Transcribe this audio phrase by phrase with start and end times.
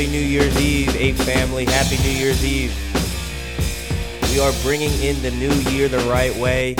[0.00, 1.66] Happy New Year's Eve, Ape family.
[1.66, 2.74] Happy New Year's Eve.
[4.32, 6.74] We are bringing in the new year the right way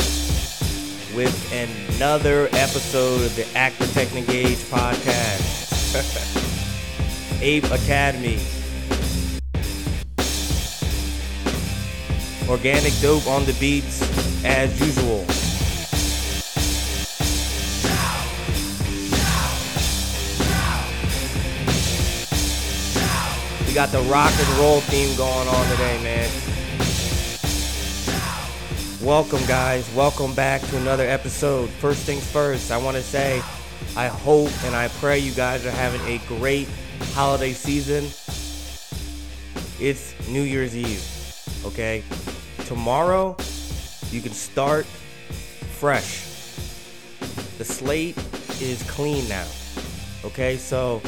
[1.15, 3.43] with another episode of the
[3.77, 5.53] Protect Engage podcast.
[7.43, 8.39] Ape Academy.
[12.49, 14.01] Organic dope on the beats
[14.47, 15.30] as usual.
[23.71, 26.29] We got the rock and roll theme going on today, man.
[29.01, 29.89] Welcome, guys.
[29.95, 31.71] Welcome back to another episode.
[31.71, 33.41] First things first, I want to say
[33.97, 36.69] I hope and I pray you guys are having a great
[37.13, 38.07] holiday season.
[39.79, 42.03] It's New Year's Eve, okay?
[42.67, 43.37] Tomorrow,
[44.11, 46.25] you can start fresh.
[47.57, 48.19] The slate
[48.61, 49.47] is clean now,
[50.25, 50.57] okay?
[50.57, 51.01] So,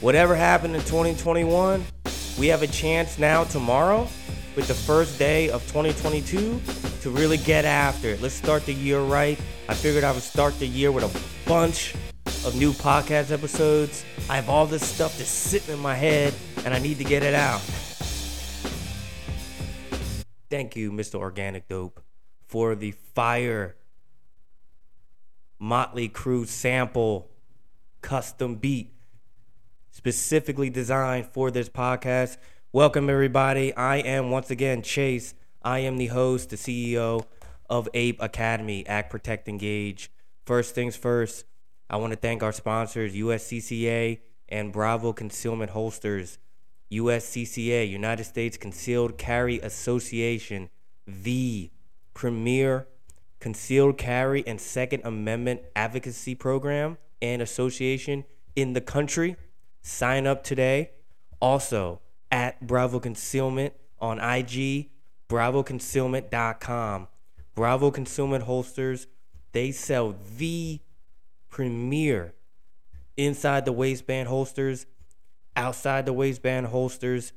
[0.00, 1.84] whatever happened in 2021,
[2.38, 4.06] we have a chance now tomorrow
[4.56, 6.60] with the first day of 2022
[7.00, 8.20] to really get after it.
[8.20, 9.38] Let's start the year right.
[9.68, 11.94] I figured I would start the year with a bunch
[12.44, 14.04] of new podcast episodes.
[14.28, 17.22] I have all this stuff that's sitting in my head and I need to get
[17.22, 17.60] it out.
[20.50, 21.16] Thank you, Mr.
[21.16, 22.02] Organic Dope,
[22.46, 23.76] for the fire
[25.58, 27.30] Motley Crue sample
[28.02, 28.92] custom beat
[29.96, 32.36] specifically designed for this podcast.
[32.70, 33.74] Welcome, everybody.
[33.74, 35.32] I am once again Chase.
[35.62, 37.24] I am the host, the CEO
[37.70, 40.10] of Ape Academy, Act Protect Engage.
[40.44, 41.46] First things first,
[41.88, 44.20] I want to thank our sponsors, USCCA
[44.50, 46.36] and Bravo Concealment Holsters.
[46.92, 50.68] USCCA, United States Concealed Carry Association,
[51.06, 51.70] the
[52.12, 52.86] premier
[53.40, 58.24] concealed carry and Second Amendment advocacy program and association
[58.54, 59.36] in the country.
[59.86, 60.90] Sign up today.
[61.40, 62.00] Also,
[62.32, 64.90] at Bravo Concealment on IG,
[65.28, 67.06] bravoconcealment.com.
[67.54, 69.06] Bravo Concealment Holsters,
[69.52, 70.80] they sell the
[71.50, 72.34] premier
[73.16, 74.86] inside the waistband holsters,
[75.54, 77.32] outside the waistband holsters,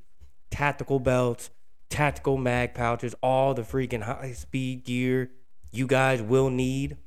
[0.50, 1.52] tactical belts,
[1.88, 5.30] tactical mag pouches, all the freaking high speed gear
[5.72, 6.98] you guys will need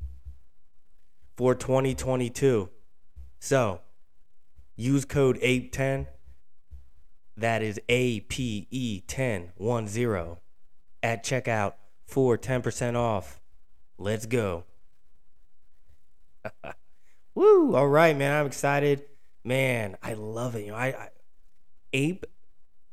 [1.36, 2.68] for 2022.
[3.40, 3.80] So,
[4.82, 6.08] use code APE10.
[7.36, 10.36] That is APE1010
[11.02, 11.74] at checkout
[12.06, 13.40] for 10% off.
[13.98, 14.64] Let's go.
[17.34, 17.74] Woo!
[17.74, 18.38] All right, man.
[18.38, 19.04] I'm excited.
[19.44, 20.66] Man, I love it.
[20.66, 21.08] You know, I, I
[21.94, 22.26] Ape,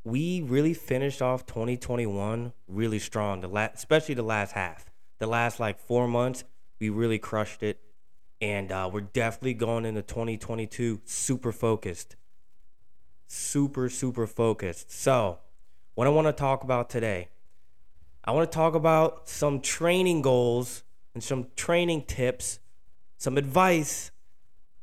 [0.04, 3.40] we really finished off 2021 really strong.
[3.40, 4.86] The last, especially the last half,
[5.18, 6.44] the last like four months,
[6.78, 7.80] we really crushed it,
[8.40, 12.16] and uh, we're definitely going into 2022 super focused,
[13.26, 14.90] super super focused.
[14.90, 15.38] So,
[15.94, 17.28] what I want to talk about today,
[18.24, 20.82] I want to talk about some training goals
[21.14, 22.60] and some training tips,
[23.18, 24.10] some advice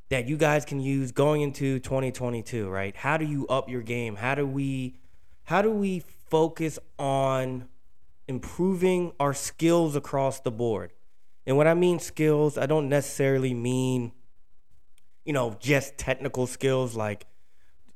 [0.10, 2.96] that you guys can use going into 2022, right?
[2.96, 4.16] How do you up your game?
[4.16, 4.96] How do we
[5.44, 7.70] how do we focus on
[8.28, 10.92] improving our skills across the board?
[11.48, 14.12] And when I mean skills, I don't necessarily mean
[15.26, 17.26] you know, just technical skills like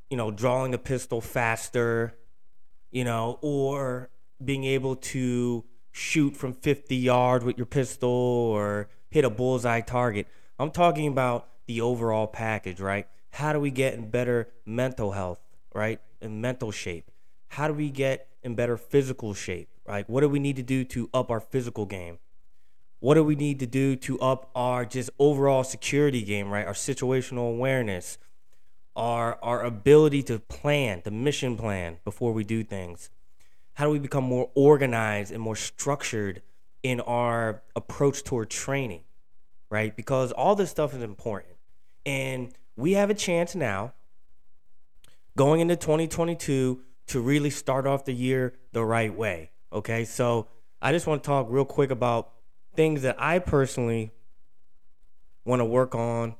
[0.09, 2.13] you know, drawing the pistol faster,
[2.91, 4.09] you know, or
[4.43, 10.27] being able to shoot from 50 yards with your pistol or hit a bullseye target.
[10.59, 13.07] I'm talking about the overall package, right?
[13.31, 15.39] How do we get in better mental health,
[15.73, 16.01] right?
[16.21, 17.09] In mental shape.
[17.47, 20.09] How do we get in better physical shape, right?
[20.09, 22.19] What do we need to do to up our physical game?
[23.01, 26.67] What do we need to do to up our just overall security game, right?
[26.67, 28.19] Our situational awareness,
[28.95, 33.09] our our ability to plan, the mission plan before we do things.
[33.73, 36.43] How do we become more organized and more structured
[36.83, 39.01] in our approach toward training,
[39.71, 39.95] right?
[39.95, 41.55] Because all this stuff is important.
[42.05, 43.93] And we have a chance now
[45.35, 49.49] going into 2022 to really start off the year the right way.
[49.73, 50.05] Okay.
[50.05, 50.49] So
[50.83, 52.33] I just want to talk real quick about
[52.75, 54.11] things that I personally
[55.45, 56.35] want to work on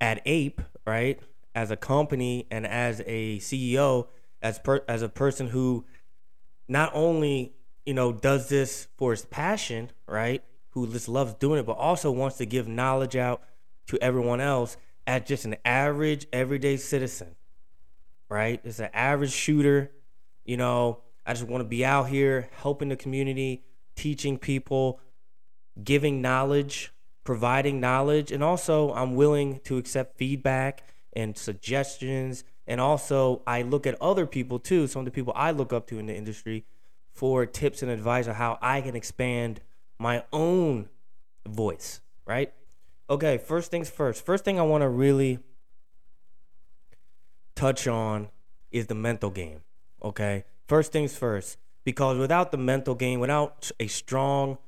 [0.00, 1.20] at Ape, right?
[1.54, 4.08] As a company and as a CEO,
[4.42, 5.84] as per, as a person who
[6.68, 7.54] not only,
[7.84, 10.42] you know, does this for his passion, right?
[10.70, 13.42] Who just loves doing it, but also wants to give knowledge out
[13.88, 14.76] to everyone else
[15.06, 17.34] as just an average everyday citizen,
[18.28, 18.60] right?
[18.64, 19.90] It's an average shooter.
[20.44, 23.64] You know, I just want to be out here helping the community,
[23.96, 25.00] teaching people,
[25.84, 26.92] giving knowledge,
[27.24, 30.82] providing knowledge, and also I'm willing to accept feedback
[31.12, 35.50] and suggestions And also, I look at other people too, some of the people I
[35.50, 36.64] look up to in the industry
[37.10, 39.60] for tips and advice on how I can expand
[39.98, 40.88] my own
[41.48, 42.52] voice, right?
[43.10, 44.24] Okay, first things first.
[44.24, 45.40] First thing I want to really
[47.56, 48.28] touch on
[48.70, 49.62] is the mental game,
[50.00, 50.44] okay?
[50.68, 54.58] First things first, because without the mental game, without a strong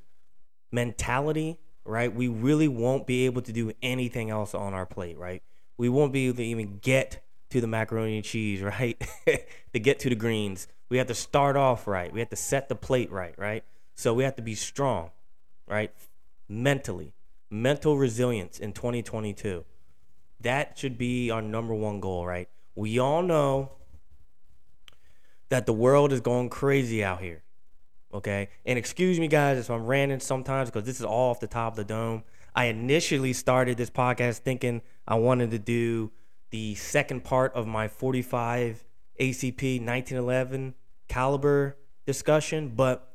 [0.72, 5.42] mentality, right, we really won't be able to do anything else on our plate, right?
[5.76, 9.00] We won't be able to even get to the macaroni and cheese, right?
[9.72, 10.68] to get to the greens.
[10.88, 12.12] We have to start off right.
[12.12, 13.64] We have to set the plate right, right?
[13.94, 15.10] So we have to be strong,
[15.66, 15.92] right?
[16.48, 17.12] Mentally,
[17.50, 19.64] mental resilience in 2022.
[20.40, 22.48] That should be our number one goal, right?
[22.74, 23.72] We all know
[25.50, 27.42] that the world is going crazy out here.
[28.12, 28.48] Okay.
[28.66, 31.72] And excuse me, guys, if I'm ranting sometimes because this is all off the top
[31.72, 32.24] of the dome.
[32.54, 36.12] I initially started this podcast thinking I wanted to do
[36.50, 38.84] the second part of my 45
[39.18, 40.74] ACP 1911
[41.08, 43.14] caliber discussion, but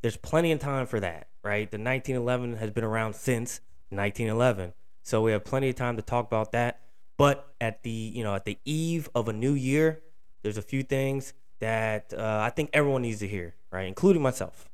[0.00, 1.70] there's plenty of time for that, right?
[1.70, 3.60] The 1911 has been around since
[3.90, 4.72] 1911.
[5.02, 6.80] So we have plenty of time to talk about that.
[7.18, 10.00] But at the, you know, at the eve of a new year,
[10.42, 14.68] there's a few things that uh, I think everyone needs to hear, right, including myself,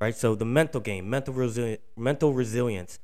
[0.00, 0.14] right?
[0.14, 2.98] So the mental game, mental resi- mental resilience.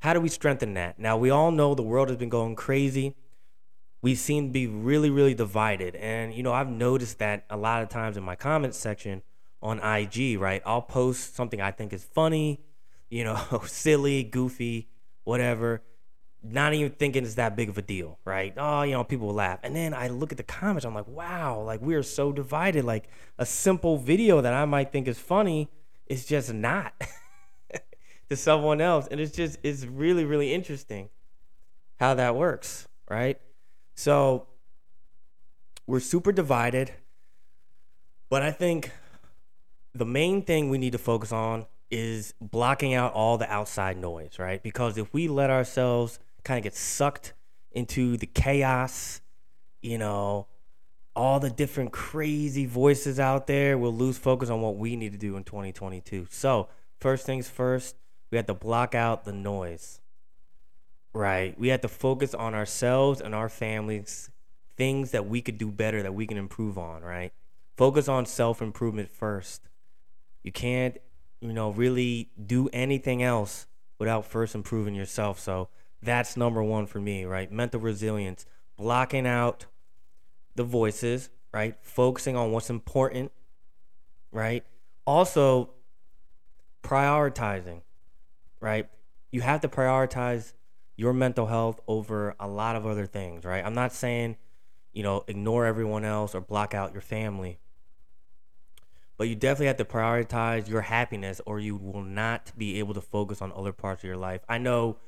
[0.00, 0.98] How do we strengthen that?
[0.98, 3.16] Now we all know the world has been going crazy.
[4.00, 7.82] We seem to be really, really divided, and you know I've noticed that a lot
[7.82, 9.22] of times in my comments section
[9.60, 10.62] on IG, right?
[10.64, 12.60] I'll post something I think is funny,
[13.10, 14.88] you know, silly, goofy,
[15.24, 15.82] whatever,
[16.42, 18.54] not even thinking it's that big of a deal, right?
[18.56, 19.58] Oh, you know, people will laugh.
[19.62, 22.84] And then I look at the comments, I'm like, wow, like we are so divided.
[22.84, 23.08] Like
[23.38, 25.68] a simple video that I might think is funny
[26.06, 26.94] is just not
[28.30, 29.08] to someone else.
[29.10, 31.08] And it's just, it's really, really interesting
[31.98, 33.40] how that works, right?
[33.94, 34.46] So
[35.86, 36.92] we're super divided.
[38.30, 38.92] But I think
[39.94, 44.38] the main thing we need to focus on is blocking out all the outside noise,
[44.38, 44.62] right?
[44.62, 46.18] Because if we let ourselves
[46.48, 47.34] kind of get sucked
[47.72, 49.20] into the chaos,
[49.82, 50.46] you know,
[51.14, 53.76] all the different crazy voices out there.
[53.76, 56.26] We'll lose focus on what we need to do in 2022.
[56.30, 56.68] So,
[57.00, 57.96] first things first,
[58.30, 60.00] we have to block out the noise.
[61.12, 61.58] Right?
[61.58, 64.30] We have to focus on ourselves and our families,
[64.76, 67.32] things that we could do better, that we can improve on, right?
[67.76, 69.68] Focus on self improvement first.
[70.42, 70.96] You can't,
[71.40, 73.66] you know, really do anything else
[73.98, 75.38] without first improving yourself.
[75.38, 75.68] So,
[76.02, 77.50] that's number one for me, right?
[77.50, 78.46] Mental resilience,
[78.76, 79.66] blocking out
[80.54, 81.76] the voices, right?
[81.80, 83.32] Focusing on what's important,
[84.30, 84.64] right?
[85.04, 85.70] Also,
[86.82, 87.82] prioritizing,
[88.60, 88.88] right?
[89.30, 90.52] You have to prioritize
[90.96, 93.64] your mental health over a lot of other things, right?
[93.64, 94.36] I'm not saying,
[94.92, 97.58] you know, ignore everyone else or block out your family.
[99.16, 103.00] But you definitely have to prioritize your happiness or you will not be able to
[103.00, 104.42] focus on other parts of your life.
[104.48, 104.98] I know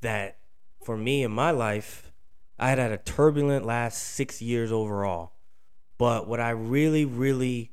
[0.00, 0.38] that
[0.84, 2.12] for me in my life,
[2.58, 5.32] I had had a turbulent last six years overall.
[5.98, 7.72] But what I really, really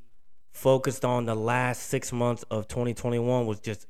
[0.52, 3.86] focused on the last six months of 2021 was just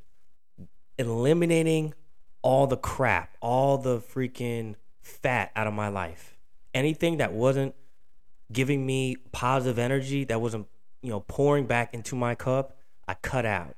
[0.98, 1.94] eliminating
[2.42, 6.36] all the crap, all the freaking fat out of my life.
[6.72, 7.74] Anything that wasn't
[8.52, 10.66] giving me positive energy, that wasn't,
[11.02, 12.76] you know, pouring back into my cup,
[13.08, 13.76] I cut out.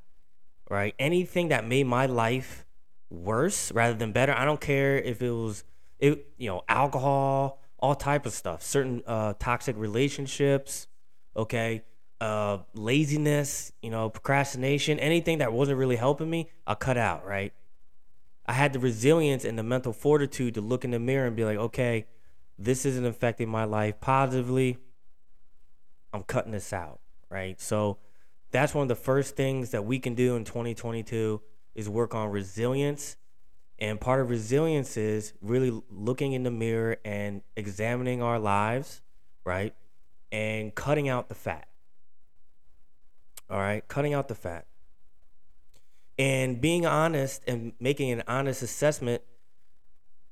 [0.69, 0.95] Right?
[0.99, 2.66] Anything that made my life
[3.11, 4.33] worse rather than better.
[4.33, 5.65] I don't care if it was
[5.99, 10.89] it you know alcohol, all type of stuff, certain uh, toxic relationships,
[11.37, 11.83] okay,
[12.21, 17.27] uh, laziness, you know, procrastination, anything that wasn't really helping me, I cut out.
[17.27, 17.53] Right.
[18.47, 21.45] I had the resilience and the mental fortitude to look in the mirror and be
[21.45, 22.07] like, okay,
[22.59, 24.79] this isn't affecting my life positively.
[26.13, 27.01] I'm cutting this out.
[27.29, 27.61] Right.
[27.61, 27.99] So
[28.53, 31.43] that's one of the first things that we can do in 2022
[31.77, 33.17] is work on resilience.
[33.79, 39.03] And part of resilience is really looking in the mirror and examining our lives,
[39.45, 39.75] right?
[40.33, 41.69] And cutting out the fat.
[43.49, 44.67] All right, cutting out the fat.
[46.19, 49.23] And being honest and making an honest assessment,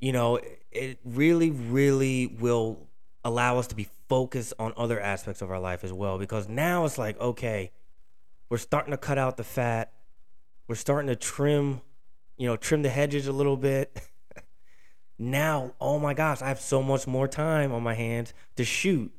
[0.01, 0.41] you know,
[0.73, 2.89] it really, really will
[3.23, 6.19] allow us to be focused on other aspects of our life as well.
[6.19, 7.71] Because now it's like, okay,
[8.49, 9.94] we're starting to cut out the fat
[10.67, 11.81] we're starting to trim,
[12.37, 14.01] you know, trim the hedges a little bit.
[15.19, 19.13] now, oh my gosh, I have so much more time on my hands to shoot,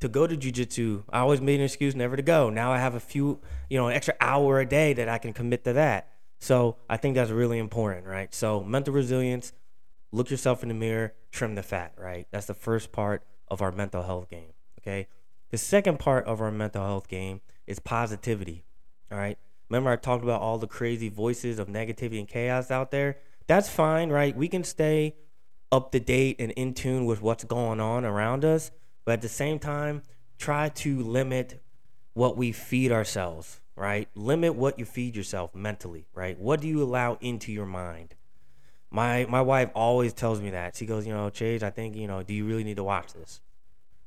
[0.00, 1.04] to go to jujitsu.
[1.10, 2.50] I always made an excuse never to go.
[2.50, 5.32] Now I have a few, you know, an extra hour a day that I can
[5.32, 6.08] commit to that.
[6.38, 8.34] So I think that's really important, right?
[8.34, 9.52] So mental resilience,
[10.10, 12.26] look yourself in the mirror, trim the fat, right?
[12.30, 14.52] That's the first part of our mental health game.
[14.80, 15.08] Okay.
[15.50, 18.64] The second part of our mental health game is positivity.
[19.12, 19.38] All right.
[19.70, 23.18] Remember, I talked about all the crazy voices of negativity and chaos out there?
[23.46, 24.36] That's fine, right?
[24.36, 25.14] We can stay
[25.72, 28.72] up to date and in tune with what's going on around us,
[29.04, 30.02] but at the same time,
[30.38, 31.62] try to limit
[32.14, 34.08] what we feed ourselves, right?
[34.16, 36.38] Limit what you feed yourself mentally, right?
[36.38, 38.16] What do you allow into your mind?
[38.90, 40.74] My my wife always tells me that.
[40.74, 43.12] She goes, you know, Chase, I think, you know, do you really need to watch
[43.12, 43.40] this?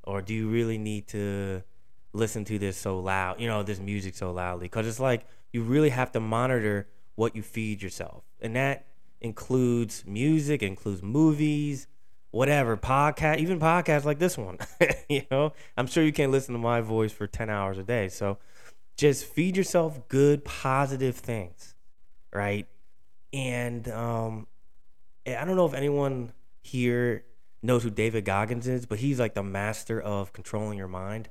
[0.03, 1.63] Or do you really need to
[2.11, 4.65] listen to this so loud, you know, this music so loudly?
[4.65, 8.23] Because it's like you really have to monitor what you feed yourself.
[8.41, 8.87] And that
[9.21, 11.87] includes music, includes movies,
[12.31, 14.57] whatever, podcast, even podcasts like this one.
[15.09, 18.09] you know, I'm sure you can't listen to my voice for 10 hours a day.
[18.09, 18.39] So
[18.97, 21.75] just feed yourself good, positive things,
[22.33, 22.67] right?
[23.31, 24.47] And um,
[25.25, 27.23] I don't know if anyone here
[27.61, 31.29] knows who David Goggins is, but he's like the master of controlling your mind.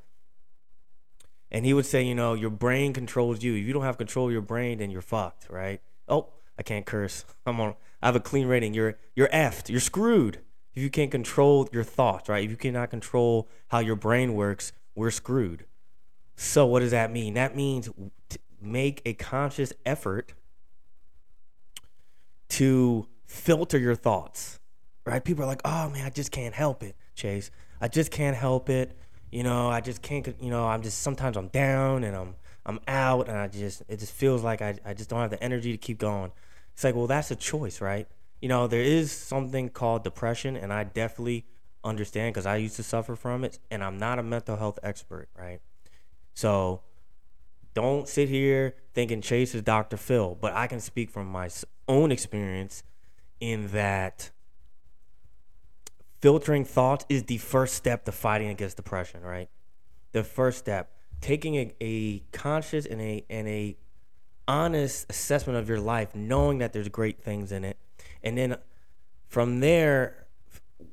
[1.52, 3.54] And he would say, you know, your brain controls you.
[3.54, 5.82] If you don't have control of your brain, then you're fucked, right?
[6.08, 7.26] Oh, I can't curse.
[7.46, 7.74] I'm on.
[8.02, 8.72] I have a clean rating.
[8.74, 9.68] You're you're effed.
[9.68, 10.40] You're screwed.
[10.74, 12.42] If you can't control your thoughts, right?
[12.42, 15.66] If you cannot control how your brain works, we're screwed.
[16.34, 17.34] So what does that mean?
[17.34, 17.90] That means
[18.58, 20.32] make a conscious effort
[22.48, 24.58] to filter your thoughts.
[25.04, 25.22] Right?
[25.22, 27.50] People are like, "Oh man, I just can't help it, Chase.
[27.78, 28.96] I just can't help it.
[29.32, 30.28] You know, I just can't.
[30.40, 32.34] You know, I'm just sometimes I'm down and I'm
[32.64, 35.42] I'm out and I just it just feels like I I just don't have the
[35.42, 36.30] energy to keep going."
[36.74, 38.06] It's like, well, that's a choice, right?
[38.40, 41.46] You know, there is something called depression, and I definitely
[41.84, 45.28] understand because I used to suffer from it, and I'm not a mental health expert,
[45.36, 45.60] right?
[46.34, 46.82] So
[47.74, 49.96] don't sit here thinking Chase is Dr.
[49.96, 51.48] Phil, but I can speak from my
[51.88, 52.82] own experience
[53.40, 54.30] in that
[56.22, 59.50] filtering thoughts is the first step to fighting against depression, right?
[60.12, 63.76] The first step, taking a, a conscious and a and a
[64.48, 67.76] honest assessment of your life, knowing that there's great things in it,
[68.22, 68.56] and then
[69.28, 70.26] from there,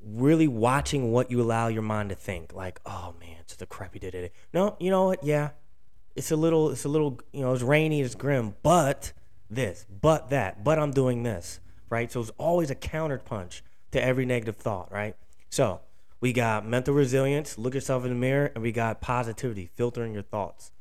[0.03, 2.53] really watching what you allow your mind to think.
[2.53, 4.31] Like, oh man, it's the crappy day today.
[4.53, 5.24] No, you know what?
[5.24, 5.51] Yeah,
[6.15, 9.13] it's a little, it's a little, you know, it's rainy, it's grim, but
[9.50, 11.59] this, but that, but I'm doing this,
[11.89, 12.12] right?
[12.12, 15.15] So it's always a counterpunch to every negative thought, right?
[15.50, 15.81] So
[16.22, 20.24] we got mental resilience, look yourself in the mirror, and we got positivity, filtering your
[20.24, 20.72] thoughts.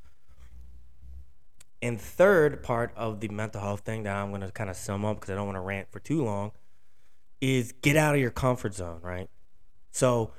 [1.80, 5.04] And third part of the mental health thing that I'm going to kind of sum
[5.04, 6.52] up because I don't want to rant for too long
[7.40, 9.30] is get out of your comfort zone, right?
[9.92, 10.32] So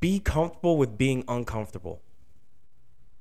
[0.00, 2.02] be comfortable with being uncomfortable,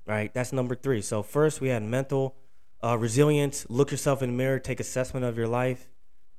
[0.05, 0.33] right?
[0.33, 1.01] That's number three.
[1.01, 2.35] So first we had mental
[2.83, 5.87] uh, resilience, look yourself in the mirror, take assessment of your life,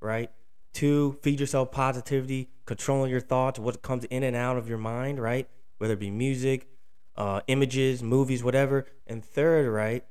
[0.01, 0.31] right?
[0.79, 5.19] Two, feed yourself positivity, controlling your thoughts, what comes in and out of your mind,
[5.19, 5.49] right?
[5.79, 6.69] Whether it be music,
[7.17, 8.87] uh, images, movies, whatever.
[9.05, 10.05] And third, right?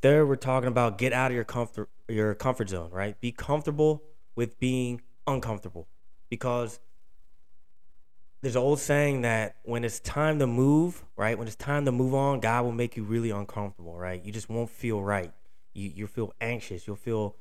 [0.00, 3.20] Third, we're talking about get out of your comfort your comfort zone, right?
[3.20, 4.02] Be comfortable
[4.34, 5.86] with being uncomfortable,
[6.30, 6.80] because
[8.40, 11.36] there's an old saying that when it's time to move, right?
[11.36, 14.24] When it's time to move on, God will make you really uncomfortable, right?
[14.24, 15.30] You just won't feel right.
[15.74, 16.86] You you feel anxious.
[16.86, 17.36] You'll feel,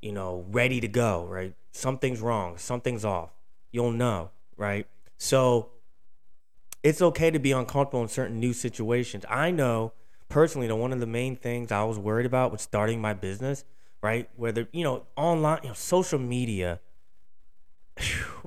[0.00, 1.54] you know, ready to go, right?
[1.72, 2.58] Something's wrong.
[2.58, 3.30] Something's off.
[3.70, 4.86] You'll know, right?
[5.16, 5.70] So
[6.82, 9.24] it's okay to be uncomfortable in certain new situations.
[9.28, 9.92] I know
[10.28, 13.64] personally that one of the main things I was worried about with starting my business,
[14.02, 14.28] right?
[14.36, 16.80] Whether, you know, online, you know, social media,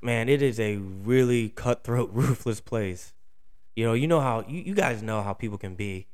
[0.01, 3.13] man, it is a really cutthroat, ruthless place.
[3.75, 6.07] You know, you know how, you, you guys know how people can be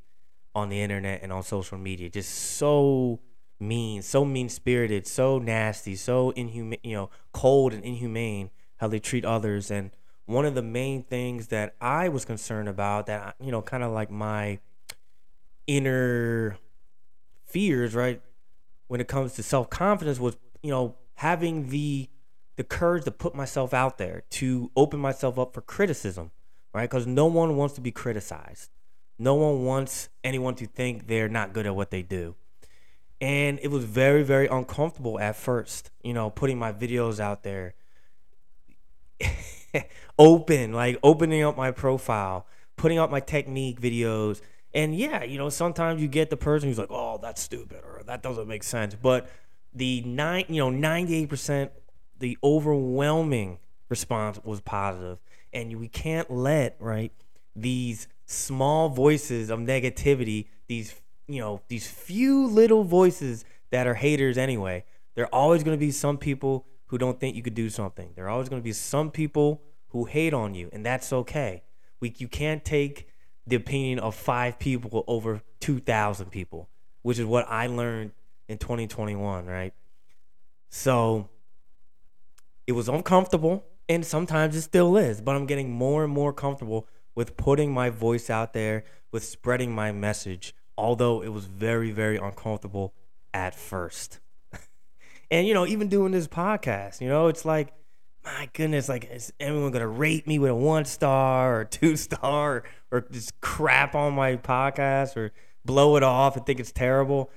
[0.54, 2.08] on the internet and on social media.
[2.08, 3.20] Just so
[3.62, 8.98] mean, so mean spirited, so nasty, so inhumane, you know, cold and inhumane how they
[8.98, 9.70] treat others.
[9.70, 9.90] And,
[10.26, 13.92] one of the main things that I was concerned about that you know kind of
[13.92, 14.60] like my
[15.66, 16.56] inner
[17.44, 18.22] fears right
[18.86, 22.08] when it comes to self-confidence was you know having the
[22.56, 26.30] the courage to put myself out there to open myself up for criticism
[26.74, 26.88] right?
[26.88, 28.70] Because no one wants to be criticized.
[29.18, 32.34] No one wants anyone to think they're not good at what they do
[33.22, 37.74] and it was very very uncomfortable at first you know putting my videos out there
[40.18, 44.40] open, like opening up my profile, putting up my technique videos.
[44.74, 48.02] And yeah, you know, sometimes you get the person who's like, "Oh, that's stupid," or
[48.06, 49.28] "That doesn't make sense." But
[49.74, 51.72] the nine, you know, ninety-eight percent,
[52.18, 55.18] the overwhelming response was positive,
[55.52, 57.12] and we can't let right
[57.54, 60.94] these small voices of negativity, these
[61.26, 64.84] you know, these few little voices that are haters anyway.
[65.14, 68.12] There are always going to be some people who don't think you could do something.
[68.14, 71.62] There are always going to be some people who hate on you, and that's okay.
[72.00, 73.08] We you can't take
[73.46, 76.68] the opinion of five people over two thousand people,
[77.02, 78.12] which is what I learned
[78.48, 79.72] in 2021, right?
[80.68, 81.28] So
[82.66, 86.86] it was uncomfortable, and sometimes it still is, but I'm getting more and more comfortable
[87.14, 92.16] with putting my voice out there, with spreading my message, although it was very, very
[92.16, 92.94] uncomfortable
[93.34, 94.20] at first.
[95.30, 97.72] and, you know, even doing this podcast, you know, it's like,
[98.24, 101.96] my goodness, like, is everyone going to rate me with a one star or two
[101.96, 105.32] star or, or just crap on my podcast or
[105.64, 107.30] blow it off and think it's terrible?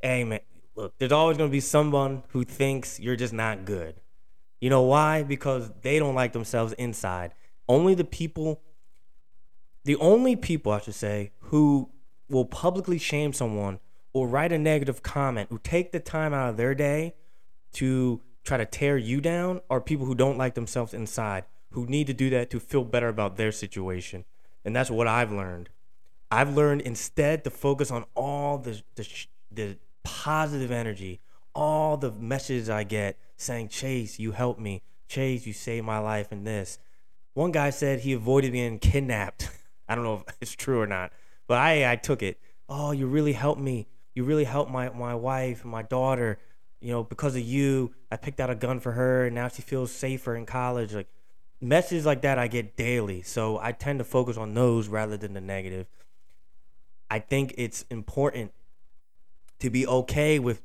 [0.00, 0.40] Hey, man,
[0.76, 4.00] look, there's always going to be someone who thinks you're just not good.
[4.60, 5.22] You know why?
[5.22, 7.32] Because they don't like themselves inside.
[7.68, 8.62] Only the people,
[9.84, 11.90] the only people, I should say, who
[12.28, 13.80] will publicly shame someone
[14.12, 17.14] or write a negative comment, who take the time out of their day
[17.72, 22.06] to try to tear you down, are people who don't like themselves inside, who need
[22.06, 24.24] to do that to feel better about their situation.
[24.64, 25.68] And that's what I've learned.
[26.30, 29.08] I've learned instead to focus on all the the,
[29.50, 31.20] the positive energy,
[31.54, 34.82] all the messages I get saying, Chase, you helped me.
[35.08, 36.78] Chase, you saved my life in this.
[37.34, 39.50] One guy said he avoided being kidnapped.
[39.88, 41.12] I don't know if it's true or not,
[41.48, 42.38] but I, I took it.
[42.68, 43.88] Oh, you really helped me.
[44.14, 46.38] You really helped my, my wife and my daughter.
[46.80, 49.62] You know, because of you, I picked out a gun for her and now she
[49.62, 50.94] feels safer in college.
[50.94, 51.08] Like
[51.60, 53.22] messages like that I get daily.
[53.22, 55.88] So I tend to focus on those rather than the negative.
[57.10, 58.52] I think it's important
[59.58, 60.62] to be okay with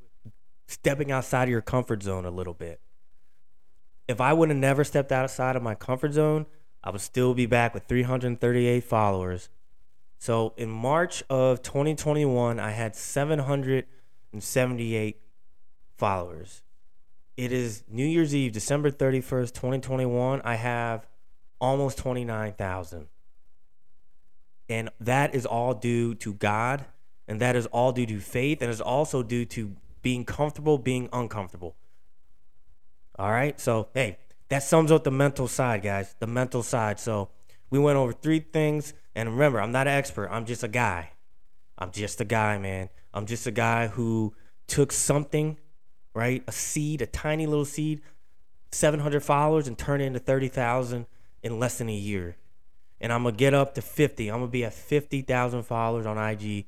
[0.67, 2.79] stepping outside of your comfort zone a little bit.
[4.07, 6.45] If I would have never stepped outside of my comfort zone,
[6.83, 9.49] I would still be back with 338 followers.
[10.23, 15.17] So in March of 2021, I had 778
[15.97, 16.61] followers.
[17.35, 20.39] It is New Year's Eve, December 31st, 2021.
[20.45, 21.05] I have
[21.59, 23.07] almost 29,000.
[24.69, 26.85] And that is all due to God,
[27.27, 31.09] and that is all due to faith, and is also due to being comfortable, being
[31.11, 31.75] uncomfortable.
[33.19, 33.59] All right.
[33.59, 36.15] So, hey, that sums up the mental side, guys.
[36.19, 36.97] The mental side.
[36.97, 37.27] So,
[37.69, 38.93] we went over three things.
[39.15, 40.29] And remember, I'm not an expert.
[40.31, 41.11] I'm just a guy.
[41.77, 42.89] I'm just a guy, man.
[43.13, 44.33] I'm just a guy who
[44.67, 45.57] took something,
[46.13, 46.43] right?
[46.47, 48.01] A seed, a tiny little seed,
[48.71, 51.05] 700 followers, and turned it into 30,000
[51.41, 52.37] in less than a year.
[52.99, 54.29] And I'm going to get up to 50.
[54.29, 56.65] I'm going to be at 50,000 followers on IG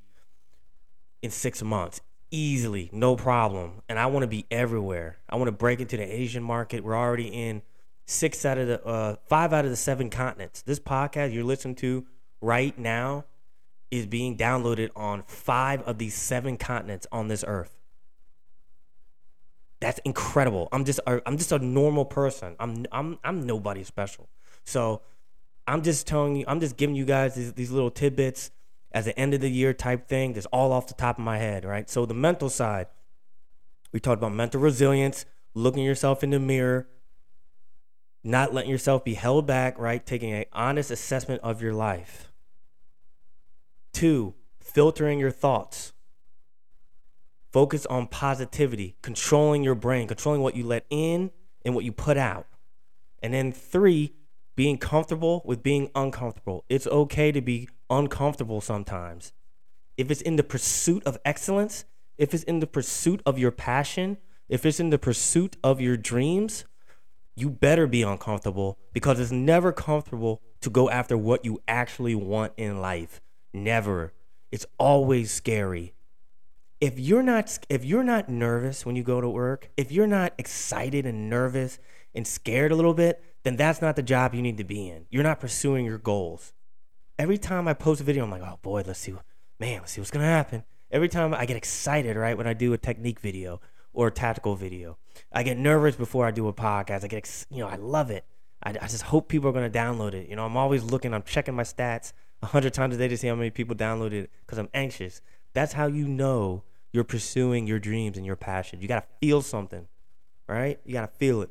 [1.21, 3.81] in six months easily, no problem.
[3.87, 5.17] And I want to be everywhere.
[5.29, 6.83] I want to break into the Asian market.
[6.83, 7.61] We're already in
[8.05, 10.61] six out of the uh, five out of the seven continents.
[10.61, 12.05] This podcast you're listening to
[12.45, 13.25] right now
[13.91, 17.75] is being downloaded on five of these seven continents on this earth.
[19.79, 20.69] That's incredible.
[20.71, 22.55] I'm just a, I'm just a normal person.
[22.59, 24.29] I'm I'm I'm nobody special.
[24.63, 25.01] So
[25.67, 26.45] I'm just telling you.
[26.47, 28.51] I'm just giving you guys these, these little tidbits
[28.91, 31.37] as an end of the year type thing that's all off the top of my
[31.37, 31.89] head, right?
[31.89, 32.87] So the mental side,
[33.91, 36.87] we talked about mental resilience, looking yourself in the mirror,
[38.23, 40.03] not letting yourself be held back, right?
[40.03, 42.31] Taking an honest assessment of your life.
[43.95, 45.93] Two, filtering your thoughts.
[47.53, 51.31] Focus on positivity, controlling your brain, controlling what you let in
[51.63, 52.45] and what you put out.
[53.23, 54.13] And then three,
[54.57, 56.65] being comfortable with being uncomfortable.
[56.67, 59.31] It's okay to be uncomfortable sometimes.
[59.95, 61.85] If it's in the pursuit of excellence,
[62.17, 64.17] if it's in the pursuit of your passion,
[64.49, 66.65] if it's in the pursuit of your dreams,
[67.33, 72.51] you better be uncomfortable because it's never comfortable to go after what you actually want
[72.57, 73.21] in life.
[73.55, 74.11] Never.
[74.51, 75.93] It's always scary.
[76.81, 80.33] If you're not if you're not nervous when you go to work, if you're not
[80.37, 81.79] excited and nervous
[82.13, 85.05] and scared a little bit, then that's not the job you need to be in.
[85.09, 86.51] You're not pursuing your goals.
[87.17, 89.13] Every time I post a video, I'm like, oh boy, let's see,
[89.57, 90.63] man, let's see what's gonna happen.
[90.91, 93.61] Every time I get excited, right, when I do a technique video
[93.93, 94.97] or a tactical video,
[95.31, 97.05] I get nervous before I do a podcast.
[97.05, 98.25] I get, you know, I love it.
[98.61, 100.27] I, I just hope people are gonna download it.
[100.27, 102.11] You know, I'm always looking, I'm checking my stats
[102.43, 105.21] hundred times a day to see how many people downloaded it because I'm anxious.
[105.53, 108.81] That's how you know you're pursuing your dreams and your passion.
[108.81, 109.87] You gotta feel something,
[110.47, 110.79] right?
[110.85, 111.49] You gotta feel it.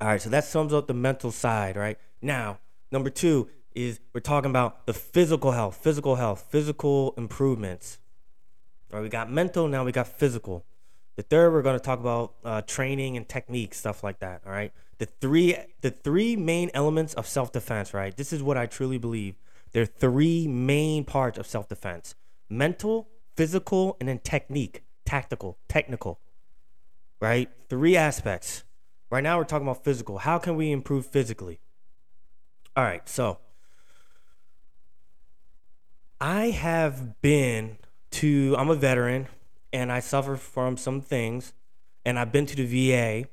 [0.00, 1.98] All right, so that sums up the mental side, right?
[2.20, 2.58] Now,
[2.92, 7.98] number two is we're talking about the physical health, physical health, physical improvements.
[8.92, 10.64] All right, we got mental, now we got physical.
[11.16, 14.42] The third, we're going to talk about uh, training and techniques, stuff like that.
[14.44, 17.94] All right, the three, the three main elements of self-defense.
[17.94, 19.36] Right, this is what I truly believe.
[19.76, 22.14] There are three main parts of self-defense:
[22.48, 26.18] mental, physical, and then technique, tactical, technical.
[27.20, 28.64] Right, three aspects.
[29.10, 30.16] Right now, we're talking about physical.
[30.16, 31.60] How can we improve physically?
[32.74, 33.40] All right, so
[36.22, 37.76] I have been
[38.12, 39.26] to, I'm a veteran
[39.74, 41.52] and I suffer from some things,
[42.02, 43.28] and I've been to the VA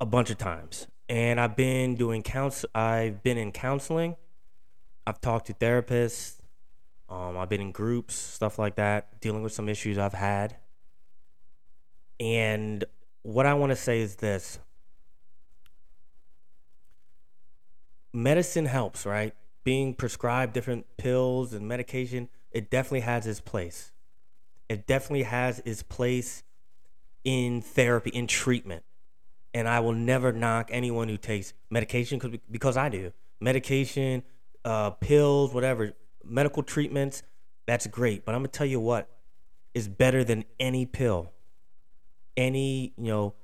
[0.00, 0.88] a bunch of times.
[1.08, 4.16] And I've been doing counsel, I've been in counseling,
[5.06, 6.40] I've talked to therapists,
[7.08, 10.56] um, I've been in groups, stuff like that, dealing with some issues I've had.
[12.18, 12.84] And
[13.22, 14.58] what I want to say is this
[18.12, 19.34] medicine helps, right?
[19.62, 23.92] Being prescribed different pills and medication, it definitely has its place.
[24.68, 26.42] It definitely has its place
[27.24, 28.82] in therapy, in treatment.
[29.54, 33.12] And I will never knock anyone who takes medication because I do.
[33.40, 34.22] Medication,
[34.66, 35.92] uh, pills, whatever,
[36.24, 37.22] medical treatments,
[37.66, 38.24] that's great.
[38.24, 39.08] But I'm to tell you what
[39.74, 41.32] is better than any pill,
[42.36, 43.34] any, you know,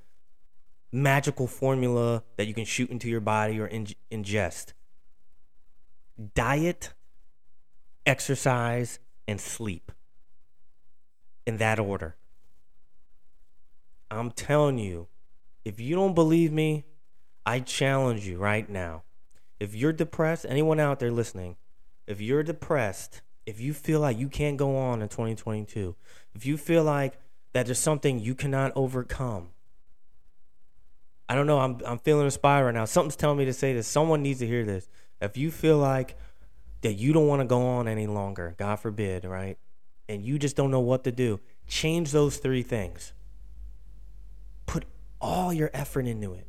[0.91, 4.73] magical formula that you can shoot into your body or in- ingest.
[6.35, 6.93] Diet,
[8.05, 9.91] exercise, and sleep.
[11.45, 12.15] In that order.
[14.11, 15.07] I'm telling you,
[15.65, 16.85] if you don't believe me,
[17.45, 19.03] I challenge you right now.
[19.63, 21.55] If you're depressed, anyone out there listening,
[22.05, 25.95] if you're depressed, if you feel like you can't go on in 2022,
[26.35, 27.13] if you feel like
[27.53, 29.51] that there's something you cannot overcome,
[31.29, 31.59] I don't know.
[31.59, 32.83] I'm I'm feeling inspired right now.
[32.83, 33.87] Something's telling me to say this.
[33.87, 34.89] Someone needs to hear this.
[35.21, 36.17] If you feel like
[36.81, 39.57] that you don't want to go on any longer, God forbid, right?
[40.09, 43.13] And you just don't know what to do, change those three things.
[44.65, 44.83] Put
[45.21, 46.47] all your effort into it.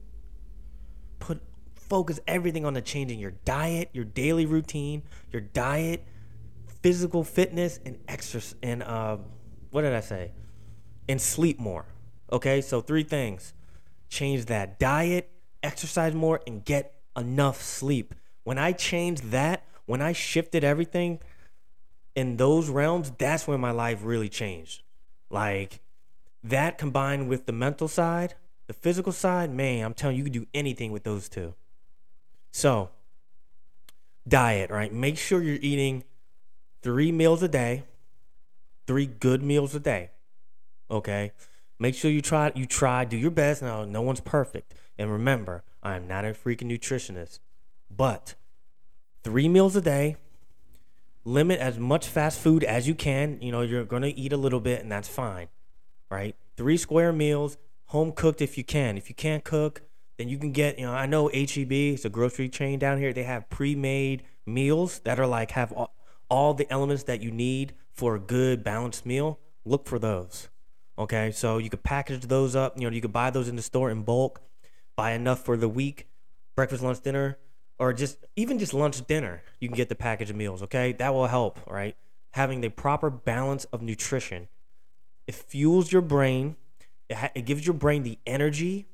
[1.20, 1.40] Put
[1.88, 6.06] focus everything on the changing your diet, your daily routine, your diet,
[6.82, 8.54] physical fitness, and exercise.
[8.62, 9.18] And uh,
[9.70, 10.32] what did I say?
[11.08, 11.86] And sleep more.
[12.32, 13.52] Okay, so three things
[14.08, 15.30] change that diet,
[15.62, 18.14] exercise more, and get enough sleep.
[18.44, 21.20] When I changed that, when I shifted everything
[22.14, 24.82] in those realms, that's when my life really changed.
[25.30, 25.80] Like
[26.42, 28.34] that combined with the mental side,
[28.66, 31.54] the physical side, man, I'm telling you, you can do anything with those two.
[32.54, 32.90] So,
[34.28, 34.92] diet, right?
[34.92, 36.04] Make sure you're eating
[36.82, 37.82] three meals a day,
[38.86, 40.10] three good meals a day.
[40.88, 41.32] Okay?
[41.80, 43.60] Make sure you try you try, do your best.
[43.60, 44.72] Now, no one's perfect.
[44.96, 47.40] And remember, I am not a freaking nutritionist.
[47.90, 48.36] But
[49.24, 50.16] three meals a day,
[51.24, 53.42] limit as much fast food as you can.
[53.42, 55.48] You know, you're gonna eat a little bit and that's fine.
[56.08, 56.36] Right?
[56.56, 58.96] Three square meals, home cooked if you can.
[58.96, 59.82] If you can't cook,
[60.16, 63.12] then you can get, you know, I know HEB, it's a grocery chain down here.
[63.12, 65.94] They have pre-made meals that are like have all,
[66.28, 69.40] all the elements that you need for a good balanced meal.
[69.64, 70.48] Look for those.
[70.96, 72.78] Okay, so you could package those up.
[72.78, 74.40] You know, you could buy those in the store in bulk,
[74.94, 76.06] buy enough for the week,
[76.54, 77.38] breakfast, lunch, dinner,
[77.78, 79.42] or just even just lunch, dinner.
[79.58, 80.62] You can get the package of meals.
[80.62, 81.58] Okay, that will help.
[81.68, 81.96] Right,
[82.32, 84.46] having the proper balance of nutrition,
[85.26, 86.54] it fuels your brain.
[87.08, 88.86] It, ha- it gives your brain the energy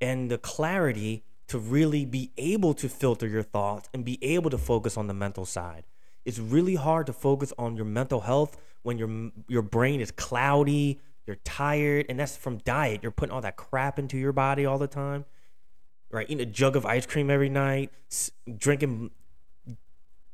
[0.00, 4.58] and the clarity to really be able to filter your thoughts and be able to
[4.58, 5.84] focus on the mental side.
[6.24, 11.00] It's really hard to focus on your mental health when your your brain is cloudy,
[11.26, 13.00] you're tired, and that's from diet.
[13.02, 15.24] You're putting all that crap into your body all the time,
[16.10, 16.26] right?
[16.28, 17.90] Eating a jug of ice cream every night,
[18.56, 19.10] drinking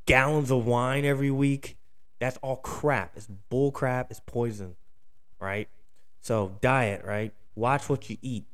[0.05, 1.77] gallons of wine every week.
[2.19, 3.15] That's all crap.
[3.15, 4.11] It's bull crap.
[4.11, 4.75] It's poison,
[5.39, 5.69] right?
[6.21, 7.33] So diet, right?
[7.55, 8.45] Watch what you eat.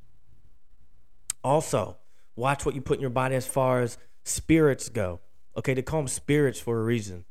[1.43, 1.97] Also,
[2.35, 5.19] watch what you put in your body as far as spirits go.
[5.57, 7.25] Okay, they call them spirits for a reason.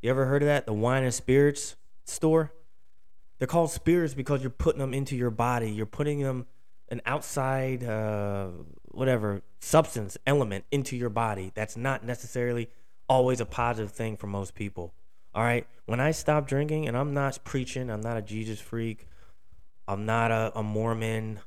[0.00, 0.66] You ever heard of that?
[0.66, 2.52] The wine and spirits store?
[3.38, 5.70] They're called spirits because you're putting them into your body.
[5.70, 6.46] You're putting them
[6.88, 8.48] an outside, uh,
[8.84, 11.52] whatever substance element into your body.
[11.54, 12.68] That's not necessarily
[13.08, 14.92] always a positive thing for most people.
[15.34, 15.66] All right.
[15.86, 19.06] When I stop drinking, and I'm not preaching, I'm not a Jesus freak,
[19.88, 21.40] I'm not a, a Mormon,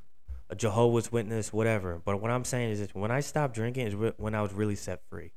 [0.50, 2.02] a Jehovah's Witness, whatever.
[2.04, 5.02] But what I'm saying is, when I stopped drinking, is when I was really set
[5.10, 5.32] free.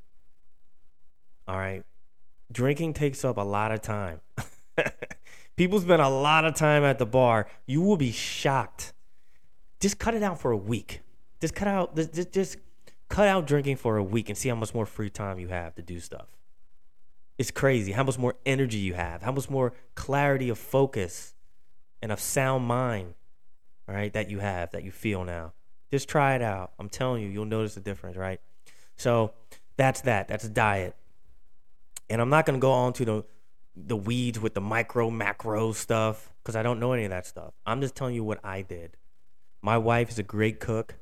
[1.47, 1.83] All right.
[2.53, 4.21] Drinking takes up a lot of time.
[5.57, 7.49] People spend a lot of time at the bar.
[7.66, 8.92] You will be shocked.
[9.81, 11.01] Just cut it out for a week.
[11.40, 12.57] Just cut out just, just
[13.09, 15.75] cut out drinking for a week and see how much more free time you have
[15.77, 16.29] to do stuff.
[17.38, 21.35] It's crazy how much more energy you have, how much more clarity of focus
[22.03, 23.14] and of sound mind,
[23.94, 25.53] right, that you have, that you feel now.
[25.90, 26.72] Just try it out.
[26.79, 28.40] I'm telling you, you'll notice the difference, right?
[28.96, 29.33] So
[29.77, 30.29] that's that.
[30.29, 30.94] That's diet.
[32.11, 33.24] And I'm not to go on to the
[33.87, 37.55] the weeds with the micro macro stuff because I don't know any of that stuff.
[37.64, 38.96] I'm just telling you what I did.
[39.62, 40.96] My wife is a great cook.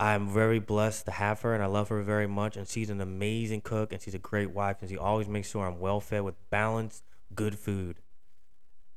[0.00, 2.56] I'm very blessed to have her, and I love her very much.
[2.56, 5.64] And she's an amazing cook, and she's a great wife, and she always makes sure
[5.64, 7.04] I'm well fed with balanced,
[7.36, 8.00] good food.